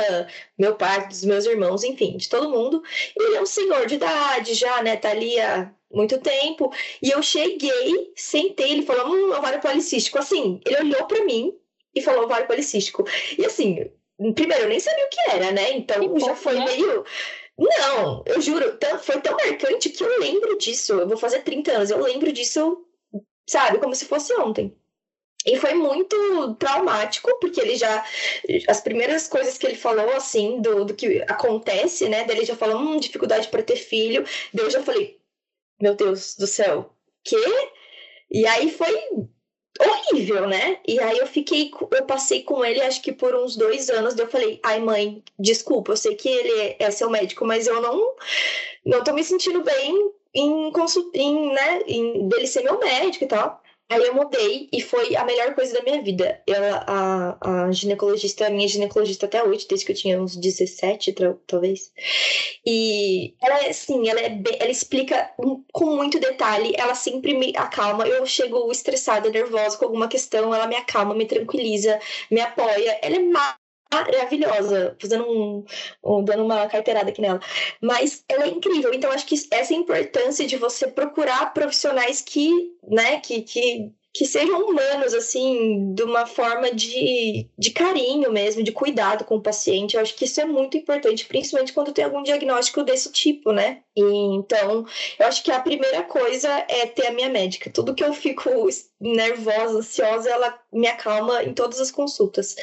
[0.56, 2.80] meu parto, dos meus irmãos, enfim, de todo mundo.
[3.18, 4.96] Ele é um senhor de idade já, né?
[4.96, 6.72] Tá ali há muito tempo.
[7.02, 10.18] E eu cheguei, sentei, ele falou: hum, ovário policístico.
[10.20, 11.52] Assim, ele olhou para mim
[11.94, 13.04] e falou ovário policístico.
[13.38, 13.90] E assim,
[14.34, 15.72] primeiro, eu nem sabia o que era, né?
[15.72, 16.64] Então já foi né?
[16.64, 17.04] meio
[17.60, 20.94] não, eu juro, foi tão marcante que eu lembro disso.
[20.94, 22.86] Eu vou fazer 30 anos, eu lembro disso,
[23.46, 24.74] sabe, como se fosse ontem.
[25.44, 28.04] E foi muito traumático, porque ele já.
[28.66, 32.24] As primeiras coisas que ele falou, assim, do, do que acontece, né?
[32.24, 34.24] Dele já falou, hum, dificuldade para ter filho.
[34.54, 35.18] Daí eu já falei,
[35.80, 37.36] meu Deus do céu, quê?
[38.30, 38.94] E aí foi
[39.88, 40.78] horrível, né?
[40.86, 44.26] E aí eu fiquei, eu passei com ele acho que por uns dois anos, daí
[44.26, 48.14] eu falei, ai mãe, desculpa, eu sei que ele é seu médico, mas eu não,
[48.84, 50.72] não tô me sentindo bem em,
[51.14, 53.59] em, né, em dele ser meu médico e tal.
[53.90, 56.40] Aí eu mudei e foi a melhor coisa da minha vida.
[56.46, 61.12] Ela, a, a ginecologista, a minha ginecologista até hoje, desde que eu tinha uns 17,
[61.44, 61.92] talvez.
[62.64, 65.32] E ela, assim, ela, é, ela explica
[65.72, 68.06] com muito detalhe, ela sempre me acalma.
[68.06, 71.98] Eu chego estressada, nervosa com alguma questão, ela me acalma, me tranquiliza,
[72.30, 72.96] me apoia.
[73.02, 73.18] Ela é
[73.92, 75.64] maravilhosa, fazendo um,
[76.04, 77.40] um, dando uma carteirada aqui nela.
[77.80, 78.92] Mas ela é incrível.
[78.94, 82.50] Então, acho que essa importância de você procurar profissionais que,
[82.88, 88.72] né, que, que que sejam humanos, assim, de uma forma de, de carinho mesmo, de
[88.72, 89.94] cuidado com o paciente.
[89.94, 93.82] Eu acho que isso é muito importante, principalmente quando tem algum diagnóstico desse tipo, né?
[93.96, 94.02] E,
[94.34, 94.84] então,
[95.18, 97.70] eu acho que a primeira coisa é ter a minha médica.
[97.70, 98.50] Tudo que eu fico
[99.00, 102.56] nervosa, ansiosa, ela me acalma em todas as consultas.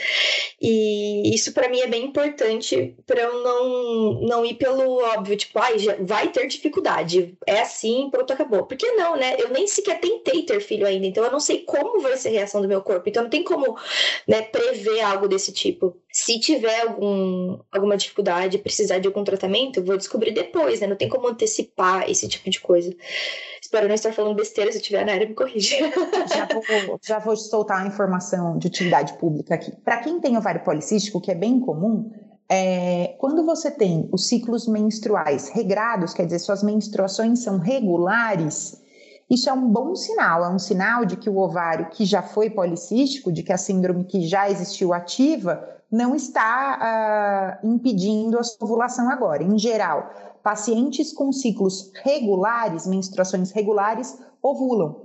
[0.62, 5.58] E isso para mim é bem importante para eu não, não ir pelo óbvio, tipo,
[5.60, 5.70] ah,
[6.02, 7.38] vai ter dificuldade.
[7.46, 8.66] É assim, pronto, acabou.
[8.66, 9.36] Porque não, né?
[9.40, 12.30] Eu nem sequer tentei ter filho ainda, então eu não não sei como vai ser
[12.30, 13.08] a reação do meu corpo.
[13.08, 13.78] Então não tem como
[14.28, 15.96] né, prever algo desse tipo.
[16.20, 20.88] Se tiver algum, alguma dificuldade, precisar de algum tratamento, eu vou descobrir depois, né?
[20.88, 22.92] Não tem como antecipar esse tipo de coisa.
[23.62, 25.76] Espero não estar falando besteira, se tiver na área, me corrija.
[26.28, 29.72] Já vou, já vou soltar a informação de utilidade pública aqui.
[29.86, 32.12] Para quem tem ovário policístico, que é bem comum,
[32.50, 38.82] é, quando você tem os ciclos menstruais regrados, quer dizer, suas menstruações são regulares,
[39.30, 42.50] isso é um bom sinal, é um sinal de que o ovário que já foi
[42.50, 48.66] policístico, de que a síndrome que já existiu ativa, não está uh, impedindo a sua
[48.66, 49.44] ovulação agora.
[49.44, 50.10] Em geral,
[50.44, 55.02] pacientes com ciclos regulares, menstruações regulares, ovulam.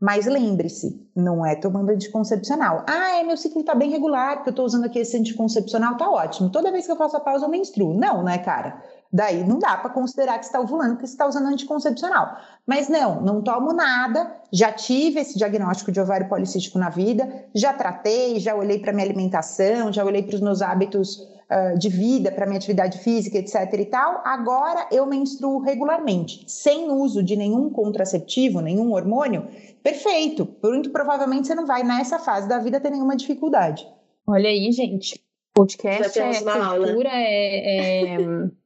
[0.00, 2.84] Mas lembre-se, não é tomando anticoncepcional.
[2.88, 6.10] Ah, é, meu ciclo está bem regular, porque eu estou usando aqui esse anticoncepcional, tá
[6.10, 6.50] ótimo.
[6.50, 7.94] Toda vez que eu faço a pausa, eu menstruo.
[7.94, 8.82] Não, né, cara?
[9.12, 12.36] Daí não dá para considerar que está ovulando porque você está usando anticoncepcional.
[12.66, 17.72] Mas não, não tomo nada, já tive esse diagnóstico de ovário policístico na vida, já
[17.72, 22.32] tratei, já olhei para minha alimentação, já olhei para os meus hábitos uh, de vida,
[22.32, 24.22] para minha atividade física, etc e tal.
[24.24, 29.46] Agora eu menstruo regularmente, sem uso de nenhum contraceptivo, nenhum hormônio
[29.82, 30.48] Perfeito.
[30.62, 33.86] Muito provavelmente você não vai nessa fase da vida ter nenhuma dificuldade.
[34.26, 35.20] Olha aí, gente.
[35.54, 38.16] Podcast é cultura, é, é,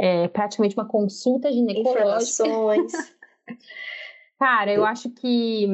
[0.00, 2.00] é, praticamente uma consulta ginecológica.
[2.00, 2.92] Informações.
[4.40, 5.68] Cara, eu acho que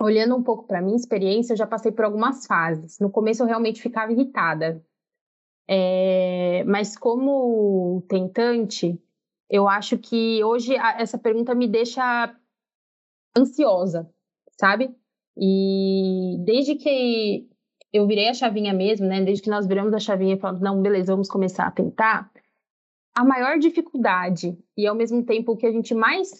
[0.00, 3.00] olhando um pouco para minha experiência, eu já passei por algumas fases.
[3.00, 4.80] No começo eu realmente ficava irritada.
[5.68, 9.02] É, mas como tentante,
[9.50, 12.32] eu acho que hoje essa pergunta me deixa
[13.36, 14.08] ansiosa,
[14.52, 14.94] sabe?
[15.36, 17.48] E desde que
[17.92, 19.20] eu virei a chavinha mesmo, né?
[19.24, 22.30] Desde que nós viramos a chavinha e falamos, não, beleza, vamos começar a tentar.
[23.18, 26.30] A maior dificuldade e ao mesmo tempo o que a gente mais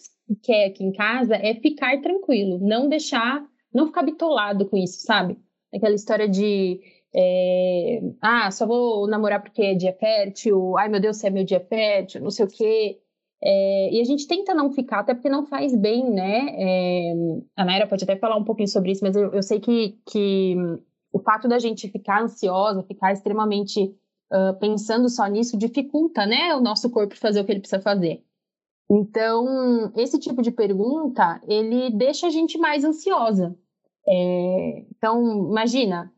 [0.41, 5.37] quer aqui em casa é ficar tranquilo, não deixar, não ficar bitolado com isso, sabe?
[5.75, 6.79] Aquela história de
[7.13, 11.43] é, ah, só vou namorar porque é dia fértil, ai meu Deus, se é meu
[11.43, 12.97] dia fértil, não sei o quê.
[13.43, 16.47] É, e a gente tenta não ficar, até porque não faz bem, né?
[16.57, 17.13] É,
[17.57, 20.55] a Naira pode até falar um pouquinho sobre isso, mas eu, eu sei que, que
[21.11, 23.93] o fato da gente ficar ansiosa, ficar extremamente
[24.31, 26.55] uh, pensando só nisso, dificulta, né?
[26.55, 28.23] O nosso corpo fazer o que ele precisa fazer.
[28.89, 33.55] Então, esse tipo de pergunta, ele deixa a gente mais ansiosa.
[34.07, 36.11] É, então, imagina,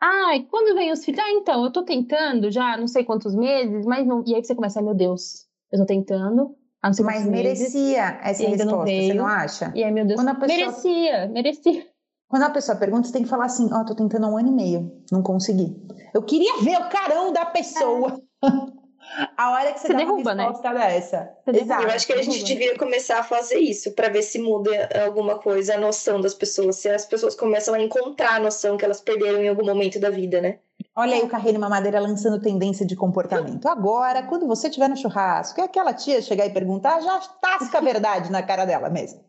[0.00, 1.20] Ai, quando vem os filhos?
[1.20, 4.22] Ah, então, eu tô tentando já não sei quantos meses, mas não.
[4.26, 6.56] E aí você começa, meu Deus, eu tô tentando.
[6.80, 9.72] Mas merecia essa resposta, não você não acha?
[9.74, 10.46] E aí, meu Deus, pessoa...
[10.46, 11.86] merecia, merecia.
[12.28, 14.36] Quando a pessoa pergunta, você tem que falar assim, ó, oh, tô tentando há um
[14.36, 15.74] ano e meio, não consegui.
[16.12, 18.20] Eu queria ver o carão da pessoa.
[18.44, 18.48] É.
[19.34, 20.42] a hora que você, você dá derruba, uma né?
[20.44, 20.86] resposta né?
[20.88, 21.30] dessa.
[21.46, 21.82] Exato.
[21.84, 24.70] Eu acho que a gente devia começar a fazer isso para ver se muda
[25.06, 28.84] alguma coisa a noção das pessoas, se as pessoas começam a encontrar a noção que
[28.84, 30.58] elas perderam em algum momento da vida, né?
[30.94, 33.66] Olha aí o Carreiro Mamadeira lançando tendência de comportamento.
[33.68, 37.80] Agora, quando você estiver no churrasco, e aquela tia chegar e perguntar, já tasca a
[37.80, 39.27] verdade na cara dela mesmo.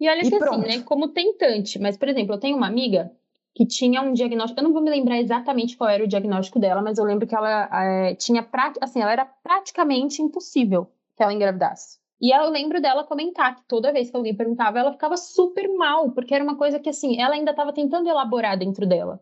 [0.00, 0.66] E olha e que assim, pronto.
[0.66, 3.12] assim, né, como tentante, mas, por exemplo, eu tenho uma amiga
[3.54, 6.80] que tinha um diagnóstico, eu não vou me lembrar exatamente qual era o diagnóstico dela,
[6.80, 8.48] mas eu lembro que ela é, tinha,
[8.80, 11.98] assim, ela era praticamente impossível que ela engravidasse.
[12.20, 16.12] E eu lembro dela comentar que toda vez que alguém perguntava, ela ficava super mal,
[16.12, 19.20] porque era uma coisa que, assim, ela ainda estava tentando elaborar dentro dela,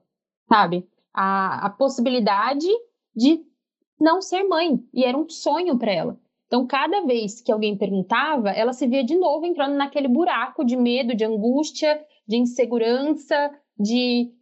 [0.49, 0.87] sabe?
[1.19, 2.69] a, a possibilidade
[3.15, 3.45] de
[4.01, 4.81] não ser mãe.
[4.95, 6.21] E era um sonho para ela.
[6.49, 10.77] Então, cada vez que alguém perguntava, ela se via de novo entrando naquele buraco de
[10.77, 14.33] medo, de angústia, de insegurança, de.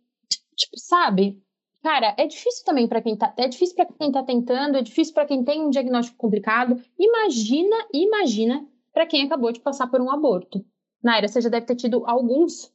[0.56, 1.42] Tipo, sabe?
[1.82, 3.34] Cara, é difícil também para quem tá.
[3.36, 6.80] É difícil para quem tá tentando, é difícil para quem tem um diagnóstico complicado.
[6.96, 10.64] Imagina, imagina para quem acabou de passar por um aborto.
[11.02, 12.72] Naira, você já deve ter tido alguns.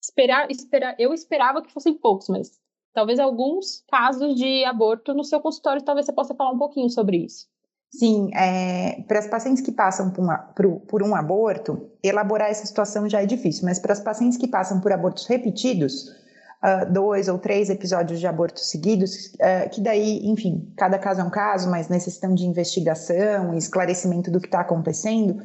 [0.00, 2.60] Esperar, esperar, eu esperava que fossem poucos, mas
[2.92, 7.18] talvez alguns casos de aborto no seu consultório, talvez você possa falar um pouquinho sobre
[7.18, 7.51] isso.
[7.94, 12.66] Sim, é, para as pacientes que passam por, uma, por, por, um aborto, elaborar essa
[12.66, 16.08] situação já é difícil, mas para as pacientes que passam por abortos repetidos,
[16.62, 21.24] uh, dois ou três episódios de aborto seguidos, uh, que daí, enfim, cada caso é
[21.24, 25.42] um caso, mas necessitam de investigação esclarecimento do que está acontecendo,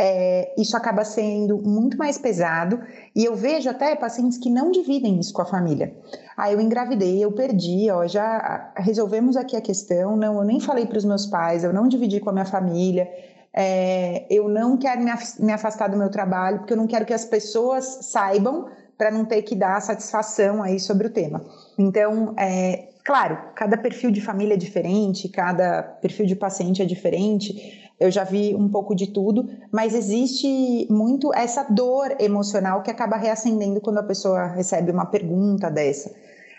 [0.00, 2.80] é, isso acaba sendo muito mais pesado
[3.16, 5.92] e eu vejo até pacientes que não dividem isso com a família.
[6.36, 10.86] Ah, eu engravidei, eu perdi, ó, já resolvemos aqui a questão, não, eu nem falei
[10.86, 13.10] para os meus pais, eu não dividi com a minha família,
[13.52, 15.00] é, eu não quero
[15.40, 19.24] me afastar do meu trabalho porque eu não quero que as pessoas saibam para não
[19.24, 21.44] ter que dar satisfação aí sobre o tema.
[21.76, 27.87] Então, é, claro, cada perfil de família é diferente, cada perfil de paciente é diferente,
[27.98, 33.16] eu já vi um pouco de tudo, mas existe muito essa dor emocional que acaba
[33.16, 36.14] reacendendo quando a pessoa recebe uma pergunta dessa.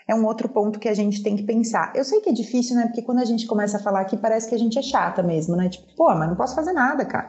[0.06, 1.92] É um outro ponto que a gente tem que pensar.
[1.94, 2.86] Eu sei que é difícil, né?
[2.86, 5.56] Porque quando a gente começa a falar aqui, parece que a gente é chata mesmo,
[5.56, 5.68] né?
[5.68, 7.28] Tipo, pô, mas não posso fazer nada, cara.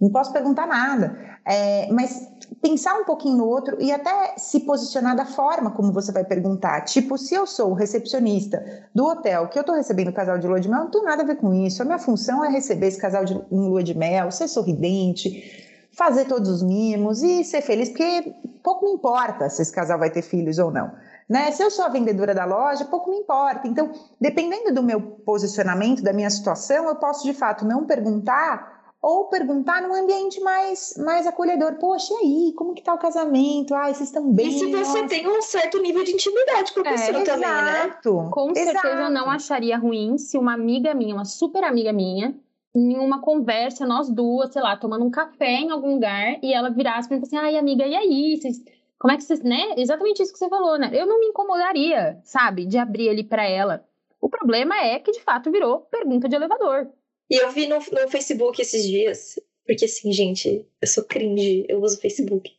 [0.00, 1.14] Não posso perguntar nada.
[1.46, 2.26] É, mas
[2.60, 6.82] pensar um pouquinho no outro e até se posicionar da forma como você vai perguntar.
[6.82, 10.46] Tipo, se eu sou o recepcionista do hotel que eu estou recebendo o casal de
[10.46, 11.82] lua de mel, não tem nada a ver com isso.
[11.82, 16.24] A minha função é receber esse casal de, em lua de mel, ser sorridente, fazer
[16.26, 20.22] todos os mimos e ser feliz, porque pouco me importa se esse casal vai ter
[20.22, 20.92] filhos ou não.
[21.28, 21.50] Né?
[21.52, 23.66] Se eu sou a vendedora da loja, pouco me importa.
[23.66, 28.71] Então, dependendo do meu posicionamento, da minha situação, eu posso de fato não perguntar
[29.02, 31.74] ou perguntar num ambiente mais, mais acolhedor.
[31.74, 33.74] Poxa, e aí, como que tá o casamento?
[33.74, 34.46] Ai, vocês estão bem?
[34.46, 35.08] E se você Nossa.
[35.08, 37.84] tem um certo nível de intimidade com a é, pessoa é, também, né?
[37.86, 38.28] exato, né?
[38.30, 38.80] Com exato.
[38.80, 42.32] certeza eu não acharia ruim se uma amiga minha, uma super amiga minha,
[42.74, 46.70] em uma conversa, nós duas, sei lá, tomando um café em algum lugar, e ela
[46.70, 48.36] virasse pra mim e assim, ai, amiga, e aí?
[48.36, 48.62] Vocês,
[48.98, 49.74] como é que vocês, né?
[49.76, 50.90] Exatamente isso que você falou, né?
[50.92, 53.84] Eu não me incomodaria, sabe, de abrir ali para ela.
[54.20, 56.88] O problema é que, de fato, virou pergunta de elevador.
[57.32, 61.80] E eu vi no, no Facebook esses dias, porque assim, gente, eu sou cringe, eu
[61.80, 62.50] uso Facebook.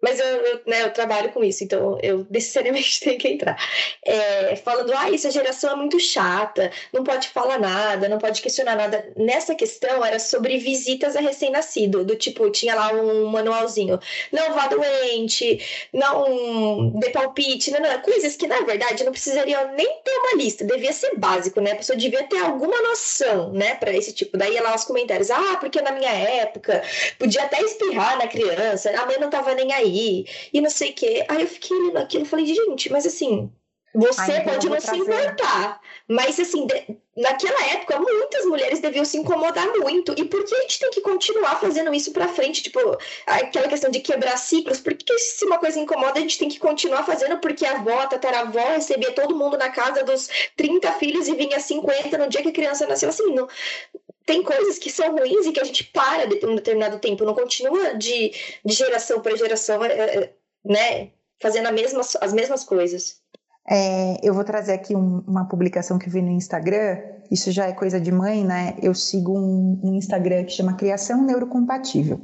[0.00, 3.56] Mas eu, eu, né, eu trabalho com isso, então eu necessariamente tenho que entrar.
[4.04, 8.76] É, falando, ah, essa geração é muito chata, não pode falar nada, não pode questionar
[8.76, 9.12] nada.
[9.16, 13.98] Nessa questão era sobre visitas a recém-nascido, do tipo, tinha lá um manualzinho.
[14.30, 15.60] Não vá doente,
[15.92, 20.64] não dê palpite, não, não, coisas que na verdade não precisariam nem ter uma lista,
[20.64, 21.72] devia ser básico, né?
[21.72, 24.36] A pessoa devia ter alguma noção, né, para esse tipo.
[24.38, 26.82] Daí lá os comentários, ah, porque na minha época
[27.18, 30.94] podia até espirrar na criança, a mãe não tava nem aí e não sei o
[30.94, 31.24] quê.
[31.28, 33.50] Aí eu fiquei lendo aquilo e falei, gente, mas assim,
[33.92, 39.16] você Ai, pode não se importar, mas assim, de, naquela época, muitas mulheres deviam se
[39.16, 40.14] incomodar muito.
[40.16, 42.62] E por que a gente tem que continuar fazendo isso pra frente?
[42.62, 42.78] Tipo,
[43.26, 47.04] aquela questão de quebrar ciclos, porque se uma coisa incomoda, a gente tem que continuar
[47.04, 51.34] fazendo, porque a avó, a tataravó recebia todo mundo na casa dos 30 filhos e
[51.34, 53.08] vinha 50 no dia que a criança nasceu.
[53.08, 53.48] Assim, não,
[54.30, 57.34] tem coisas que são ruins e que a gente para de um determinado tempo, não
[57.34, 58.32] continua de,
[58.64, 60.32] de geração para geração, é, é,
[60.64, 61.10] né,
[61.42, 63.16] fazendo a mesma, as mesmas coisas.
[63.68, 67.66] É, eu vou trazer aqui um, uma publicação que eu vi no Instagram, isso já
[67.66, 68.76] é coisa de mãe, né?
[68.80, 72.20] Eu sigo um, um Instagram que chama Criação Neurocompatível.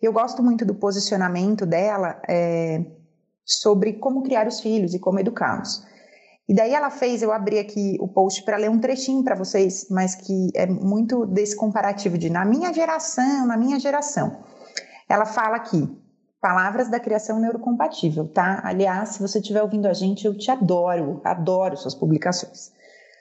[0.00, 2.82] Eu gosto muito do posicionamento dela é,
[3.44, 5.84] sobre como criar os filhos e como educá-los.
[6.46, 9.86] E daí ela fez, eu abri aqui o post para ler um trechinho para vocês,
[9.90, 14.44] mas que é muito desse comparativo de na minha geração, na minha geração.
[15.08, 15.88] Ela fala aqui,
[16.40, 18.60] palavras da criação neurocompatível, tá?
[18.62, 22.72] Aliás, se você estiver ouvindo a gente, eu te adoro, adoro suas publicações.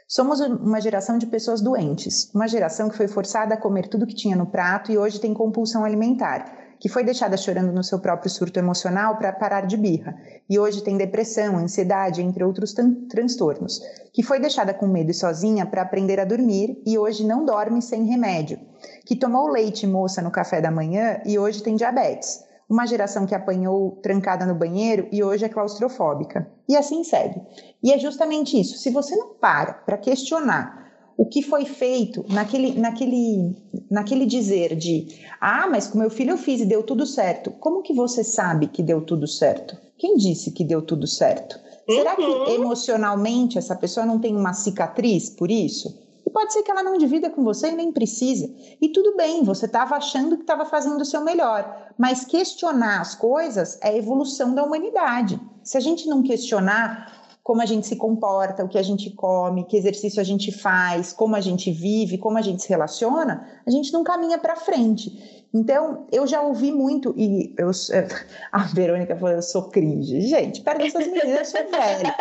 [0.05, 4.13] Somos uma geração de pessoas doentes, uma geração que foi forçada a comer tudo que
[4.13, 8.29] tinha no prato e hoje tem compulsão alimentar que foi deixada chorando no seu próprio
[8.29, 10.17] surto emocional para parar de birra,
[10.49, 12.75] e hoje tem depressão, ansiedade, entre outros
[13.09, 13.79] transtornos,
[14.11, 17.81] que foi deixada com medo e sozinha para aprender a dormir e hoje não dorme
[17.81, 18.59] sem remédio,
[19.05, 23.33] que tomou leite moça no café da manhã e hoje tem diabetes, uma geração que
[23.33, 26.51] apanhou trancada no banheiro e hoje é claustrofóbica.
[26.67, 27.41] E assim segue.
[27.81, 28.77] E é justamente isso.
[28.77, 30.82] Se você não para para questionar
[31.17, 33.55] o que foi feito naquele, naquele,
[33.89, 35.07] naquele dizer de
[35.39, 37.51] ah, mas com meu filho eu fiz e deu tudo certo.
[37.51, 39.77] Como que você sabe que deu tudo certo?
[39.97, 41.59] Quem disse que deu tudo certo?
[41.87, 41.95] Uhum.
[41.95, 42.47] Será que uhum.
[42.49, 46.01] emocionalmente essa pessoa não tem uma cicatriz por isso?
[46.25, 48.49] E pode ser que ela não divida com você e nem precisa.
[48.81, 51.91] E tudo bem, você estava achando que estava fazendo o seu melhor.
[51.97, 55.39] Mas questionar as coisas é a evolução da humanidade.
[55.63, 59.65] Se a gente não questionar como a gente se comporta, o que a gente come,
[59.65, 63.69] que exercício a gente faz, como a gente vive, como a gente se relaciona, a
[63.69, 65.43] gente não caminha para frente.
[65.53, 67.69] Então, eu já ouvi muito, e eu,
[68.51, 70.21] a Verônica falou, eu sou cringe.
[70.21, 72.15] Gente, perto dessas meninas, eu sou velha.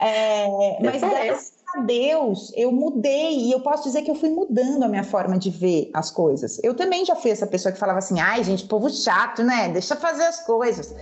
[0.00, 4.82] É, mas graças a Deus, eu mudei, e eu posso dizer que eu fui mudando
[4.82, 6.58] a minha forma de ver as coisas.
[6.64, 9.68] Eu também já fui essa pessoa que falava assim, ai, gente, povo chato, né?
[9.68, 10.94] Deixa eu fazer as coisas.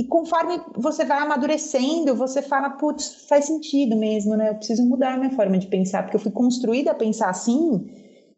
[0.00, 4.48] E conforme você vai amadurecendo, você fala, putz, faz sentido mesmo, né?
[4.48, 7.84] Eu preciso mudar minha forma de pensar, porque eu fui construída a pensar assim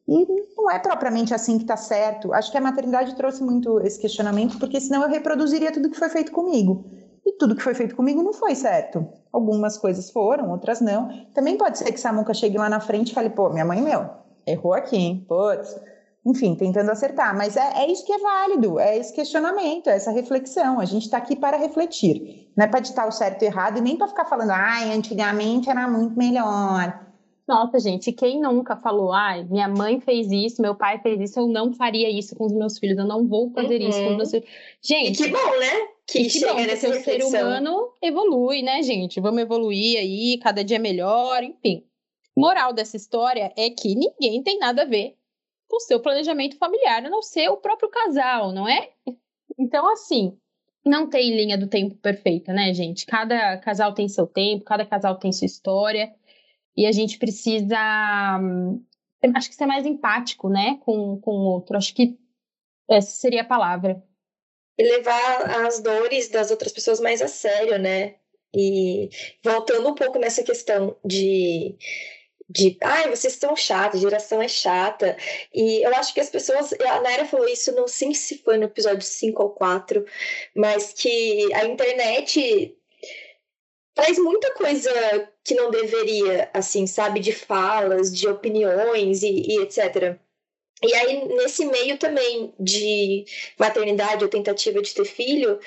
[0.08, 2.34] e não é propriamente assim que tá certo.
[2.34, 6.08] Acho que a maternidade trouxe muito esse questionamento, porque senão eu reproduziria tudo que foi
[6.08, 6.84] feito comigo.
[7.24, 9.06] E tudo que foi feito comigo não foi certo.
[9.32, 11.10] Algumas coisas foram, outras não.
[11.32, 14.10] Também pode ser que Samuca chegue lá na frente e fale, pô, minha mãe, meu,
[14.44, 15.24] errou aqui, hein?
[15.28, 15.80] Putz,
[16.24, 17.36] enfim, tentando acertar.
[17.36, 20.78] Mas é, é, isso que é válido, é esse questionamento, é essa reflexão.
[20.78, 23.80] A gente está aqui para refletir, não é para ditar o certo e errado e
[23.80, 27.12] nem para ficar falando, ai, antigamente era muito melhor.
[27.46, 31.48] Nossa, gente, quem nunca falou, ai, minha mãe fez isso, meu pai fez isso, eu
[31.48, 33.88] não faria isso com os meus filhos, eu não vou fazer uhum.
[33.88, 34.48] isso com os meus filhos.
[34.80, 35.22] Gente.
[35.22, 35.88] E que bom, né?
[36.06, 39.20] Que, que bom, porque o ser humano evolui, né, gente?
[39.20, 41.84] Vamos evoluir aí, cada dia melhor, enfim.
[42.36, 45.16] Moral dessa história é que ninguém tem nada a ver
[45.72, 48.90] o seu planejamento familiar, a não ser o próprio casal, não é?
[49.58, 50.38] Então, assim,
[50.84, 53.06] não tem linha do tempo perfeita, né, gente?
[53.06, 56.12] Cada casal tem seu tempo, cada casal tem sua história.
[56.76, 57.76] E a gente precisa,
[59.34, 61.76] acho que ser mais empático, né, com, com o outro.
[61.76, 62.18] Acho que
[62.88, 64.02] essa seria a palavra.
[64.78, 68.16] E levar as dores das outras pessoas mais a sério, né?
[68.54, 69.08] E
[69.44, 71.76] voltando um pouco nessa questão de
[72.52, 75.16] de ai, vocês estão chatos, geração é chata.
[75.54, 76.72] E eu acho que as pessoas.
[76.74, 80.04] A Naira falou isso, não sei se foi no episódio 5 ou 4,
[80.54, 82.76] mas que a internet
[83.94, 84.90] traz muita coisa
[85.44, 90.18] que não deveria, assim, sabe, de falas, de opiniões e, e etc.
[90.84, 93.24] E aí, nesse meio também de
[93.56, 95.60] maternidade ou tentativa de ter filho,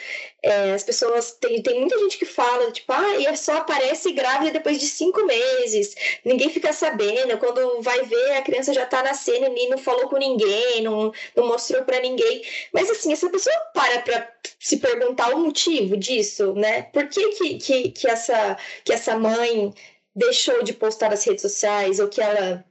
[0.43, 1.32] é, as pessoas.
[1.32, 5.26] Tem, tem muita gente que fala, tipo, ah, e só aparece grávida depois de cinco
[5.26, 5.95] meses,
[6.26, 7.38] ninguém fica sabendo.
[7.38, 11.47] Quando vai ver, a criança já tá nascendo e não falou com ninguém, não, não
[11.47, 12.43] mostrou para ninguém.
[12.74, 16.84] Mas, assim, essa pessoa para pra se perguntar o motivo disso, né?
[16.84, 19.74] Por que, que, que, que, essa, que essa mãe
[20.16, 22.66] deixou de postar nas redes sociais ou que ela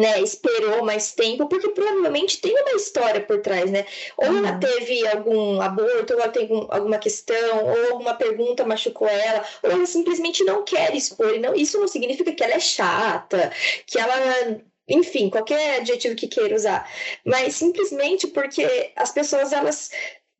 [0.00, 3.84] né, esperou mais tempo, porque provavelmente tem uma história por trás, né?
[4.16, 4.38] Ou uhum.
[4.38, 9.70] ela teve algum aborto, ou ela tem alguma questão, ou alguma pergunta machucou ela, ou
[9.70, 11.38] ela simplesmente não quer expor.
[11.38, 13.52] Não, isso não significa que ela é chata,
[13.86, 16.90] que ela enfim, qualquer adjetivo que queira usar,
[17.24, 19.90] mas simplesmente porque as pessoas elas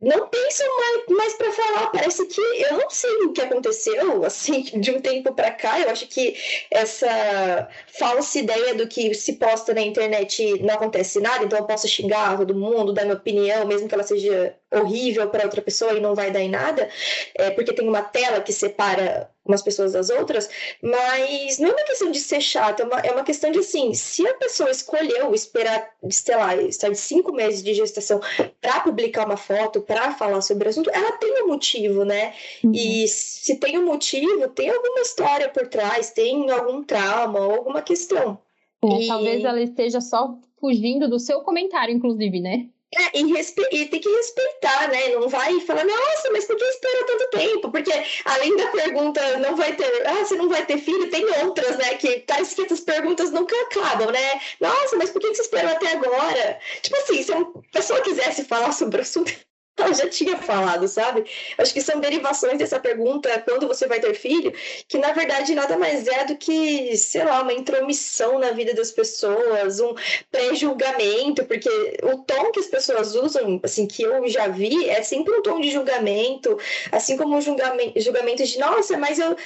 [0.01, 1.86] não pensam mais, mais para falar.
[1.88, 5.78] Parece que eu não sei o que aconteceu, assim, de um tempo para cá.
[5.80, 6.36] Eu acho que
[6.70, 11.86] essa falsa ideia do que se posta na internet não acontece nada, então eu posso
[11.86, 16.01] xingar todo mundo, dar minha opinião, mesmo que ela seja horrível para outra pessoa e
[16.01, 16.88] não vai dar em nada,
[17.34, 20.48] é porque tem uma tela que separa umas pessoas das outras,
[20.82, 23.92] mas não é uma questão de ser chata, é uma, é uma questão de assim,
[23.94, 28.20] se a pessoa escolheu esperar, sei lá, estar de cinco meses de gestação
[28.61, 32.34] para publicar uma foto, para falar sobre o assunto, ela tem um motivo, né?
[32.64, 32.72] Uhum.
[32.74, 38.38] E se tem um motivo, tem alguma história por trás, tem algum trauma, alguma questão.
[38.82, 39.07] É, e...
[39.09, 42.68] Talvez ela esteja só fugindo do seu comentário, inclusive, né?
[42.93, 43.62] É, e, respe...
[43.70, 45.09] e tem que respeitar, né?
[45.11, 47.70] Não vai falar, nossa, mas por que esperou tanto tempo?
[47.70, 47.93] Porque
[48.24, 51.95] além da pergunta, não vai ter, ah, você não vai ter filho, tem outras, né?
[51.95, 54.41] Que tá escrito, as perguntas nunca acabam, né?
[54.61, 56.59] Nossa, mas por que você esperou até agora?
[56.82, 59.32] Tipo assim, se a pessoa quisesse falar sobre o assunto,
[59.76, 61.24] ela já tinha falado, sabe?
[61.58, 64.52] Acho que são derivações dessa pergunta, quando você vai ter filho,
[64.88, 68.90] que na verdade nada mais é do que, sei lá, uma intromissão na vida das
[68.90, 69.94] pessoas, um
[70.30, 71.70] pré-julgamento, porque
[72.02, 75.60] o tom que as pessoas usam, assim, que eu já vi, é sempre um tom
[75.60, 76.58] de julgamento,
[76.92, 79.36] assim como um julgamento, de, nossa, mas eu.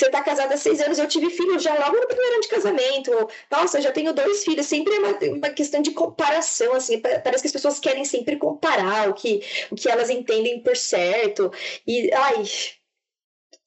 [0.00, 2.48] Você está casada há seis anos, eu tive filho já logo no primeiro ano de
[2.48, 3.28] casamento.
[3.50, 4.66] Nossa, eu já tenho dois filhos.
[4.66, 6.98] Sempre é uma, uma questão de comparação, assim.
[7.00, 11.52] Parece que as pessoas querem sempre comparar o que, o que elas entendem por certo.
[11.86, 12.44] E, ai,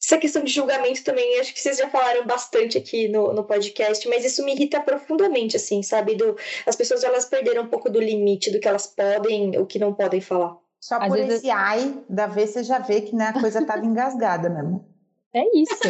[0.04, 4.08] essa questão de julgamento também, acho que vocês já falaram bastante aqui no, no podcast,
[4.10, 6.16] mas isso me irrita profundamente, assim, sabe?
[6.16, 9.78] Do, as pessoas, elas perderam um pouco do limite do que elas podem, o que
[9.78, 10.58] não podem falar.
[10.82, 11.36] Só Às por vezes...
[11.36, 14.93] esse ai da vez você já vê que né, a coisa estava engasgada mesmo.
[15.34, 15.82] É isso.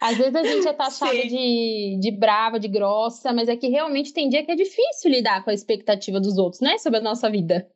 [0.00, 4.12] Às vezes a gente é taxada de, de brava, de grossa, mas é que realmente
[4.12, 6.78] tem dia que é difícil lidar com a expectativa dos outros, né?
[6.78, 7.68] Sobre a nossa vida.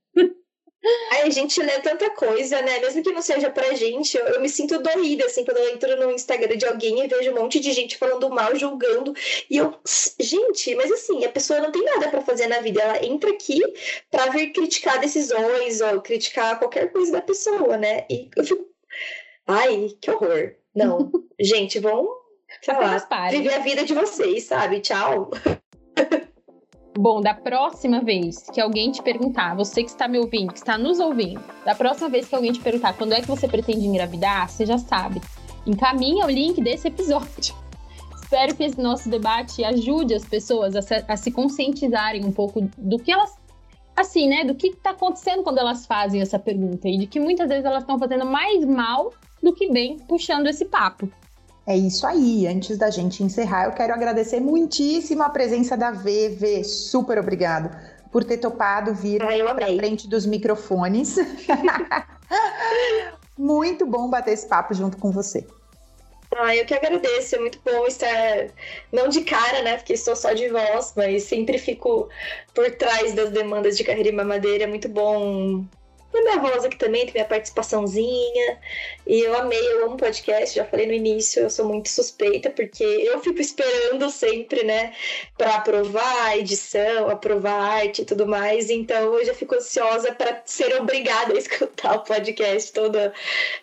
[1.11, 2.79] Ai, a gente lê tanta coisa, né?
[2.79, 5.97] Mesmo que não seja pra gente, eu, eu, me sinto doída, assim, quando eu entro
[5.97, 9.13] no Instagram de alguém e vejo um monte de gente falando mal, julgando.
[9.51, 9.75] E eu,
[10.21, 12.81] gente, mas assim, a pessoa não tem nada para fazer na vida.
[12.81, 13.61] Ela entra aqui
[14.11, 18.07] pra vir criticar decisões ou criticar qualquer coisa da pessoa, né?
[18.09, 18.67] E eu fico.
[19.47, 20.58] Ai, que horror.
[20.87, 21.11] Não,
[21.41, 22.09] gente, vão,
[22.67, 24.81] lá, viver a vida de vocês, sabe?
[24.81, 25.31] Tchau.
[26.99, 30.77] Bom, da próxima vez que alguém te perguntar, você que está me ouvindo, que está
[30.77, 34.49] nos ouvindo, da próxima vez que alguém te perguntar quando é que você pretende engravidar,
[34.49, 35.21] você já sabe.
[35.65, 37.55] Encaminha o link desse episódio.
[38.21, 42.69] Espero que esse nosso debate ajude as pessoas a se, a se conscientizarem um pouco
[42.77, 43.39] do que elas
[43.97, 47.49] assim, né, do que está acontecendo quando elas fazem essa pergunta e de que muitas
[47.49, 49.13] vezes elas estão fazendo mais mal
[49.43, 51.11] do que bem puxando esse papo.
[51.67, 52.47] É isso aí.
[52.47, 56.65] Antes da gente encerrar, eu quero agradecer muitíssimo a presença da VV.
[56.65, 57.71] Super obrigado
[58.11, 61.17] por ter topado vir ah, para frente dos microfones.
[63.37, 65.47] Muito bom bater esse papo junto com você.
[66.37, 68.49] Ah, eu que agradeço, é muito bom estar,
[68.93, 72.09] não de cara, né, porque estou só de voz, mas sempre fico
[72.55, 75.65] por trás das demandas de carreira em mamadeira, é muito bom
[76.13, 78.59] tem minha voz aqui também, tem minha participaçãozinha.
[79.07, 82.83] E eu amei, eu amo podcast, já falei no início, eu sou muito suspeita, porque
[82.83, 84.95] eu fico esperando sempre, né,
[85.37, 88.71] para aprovar a edição, aprovar a arte e tudo mais.
[88.71, 93.13] Então eu já fico ansiosa para ser obrigada a escutar o podcast toda,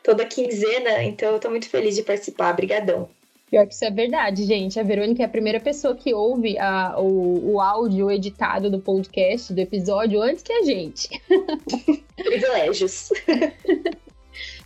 [0.03, 1.03] toda quinzena.
[1.03, 2.51] Então eu tô muito feliz de participar.
[2.53, 3.09] Obrigadão.
[3.55, 4.77] Pior que isso é verdade, gente.
[4.77, 9.53] A Verônica é a primeira pessoa que ouve a, o, o áudio editado do podcast,
[9.53, 11.07] do episódio, antes que a gente.
[12.17, 13.11] Privilégios.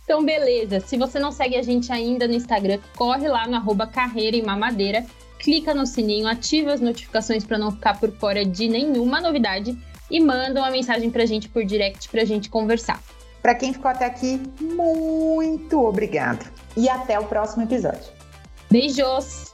[0.02, 0.80] Então, beleza.
[0.80, 4.42] Se você não segue a gente ainda no Instagram, corre lá no arroba carreira e
[4.42, 5.06] mamadeira,
[5.38, 9.78] clica no sininho, ativa as notificações para não ficar por fora de nenhuma novidade
[10.10, 13.00] e manda uma mensagem pra gente por direct pra gente conversar.
[13.40, 16.44] Para quem ficou até aqui, muito obrigado.
[16.76, 18.19] E até o próximo episódio.
[18.70, 19.52] Beijos!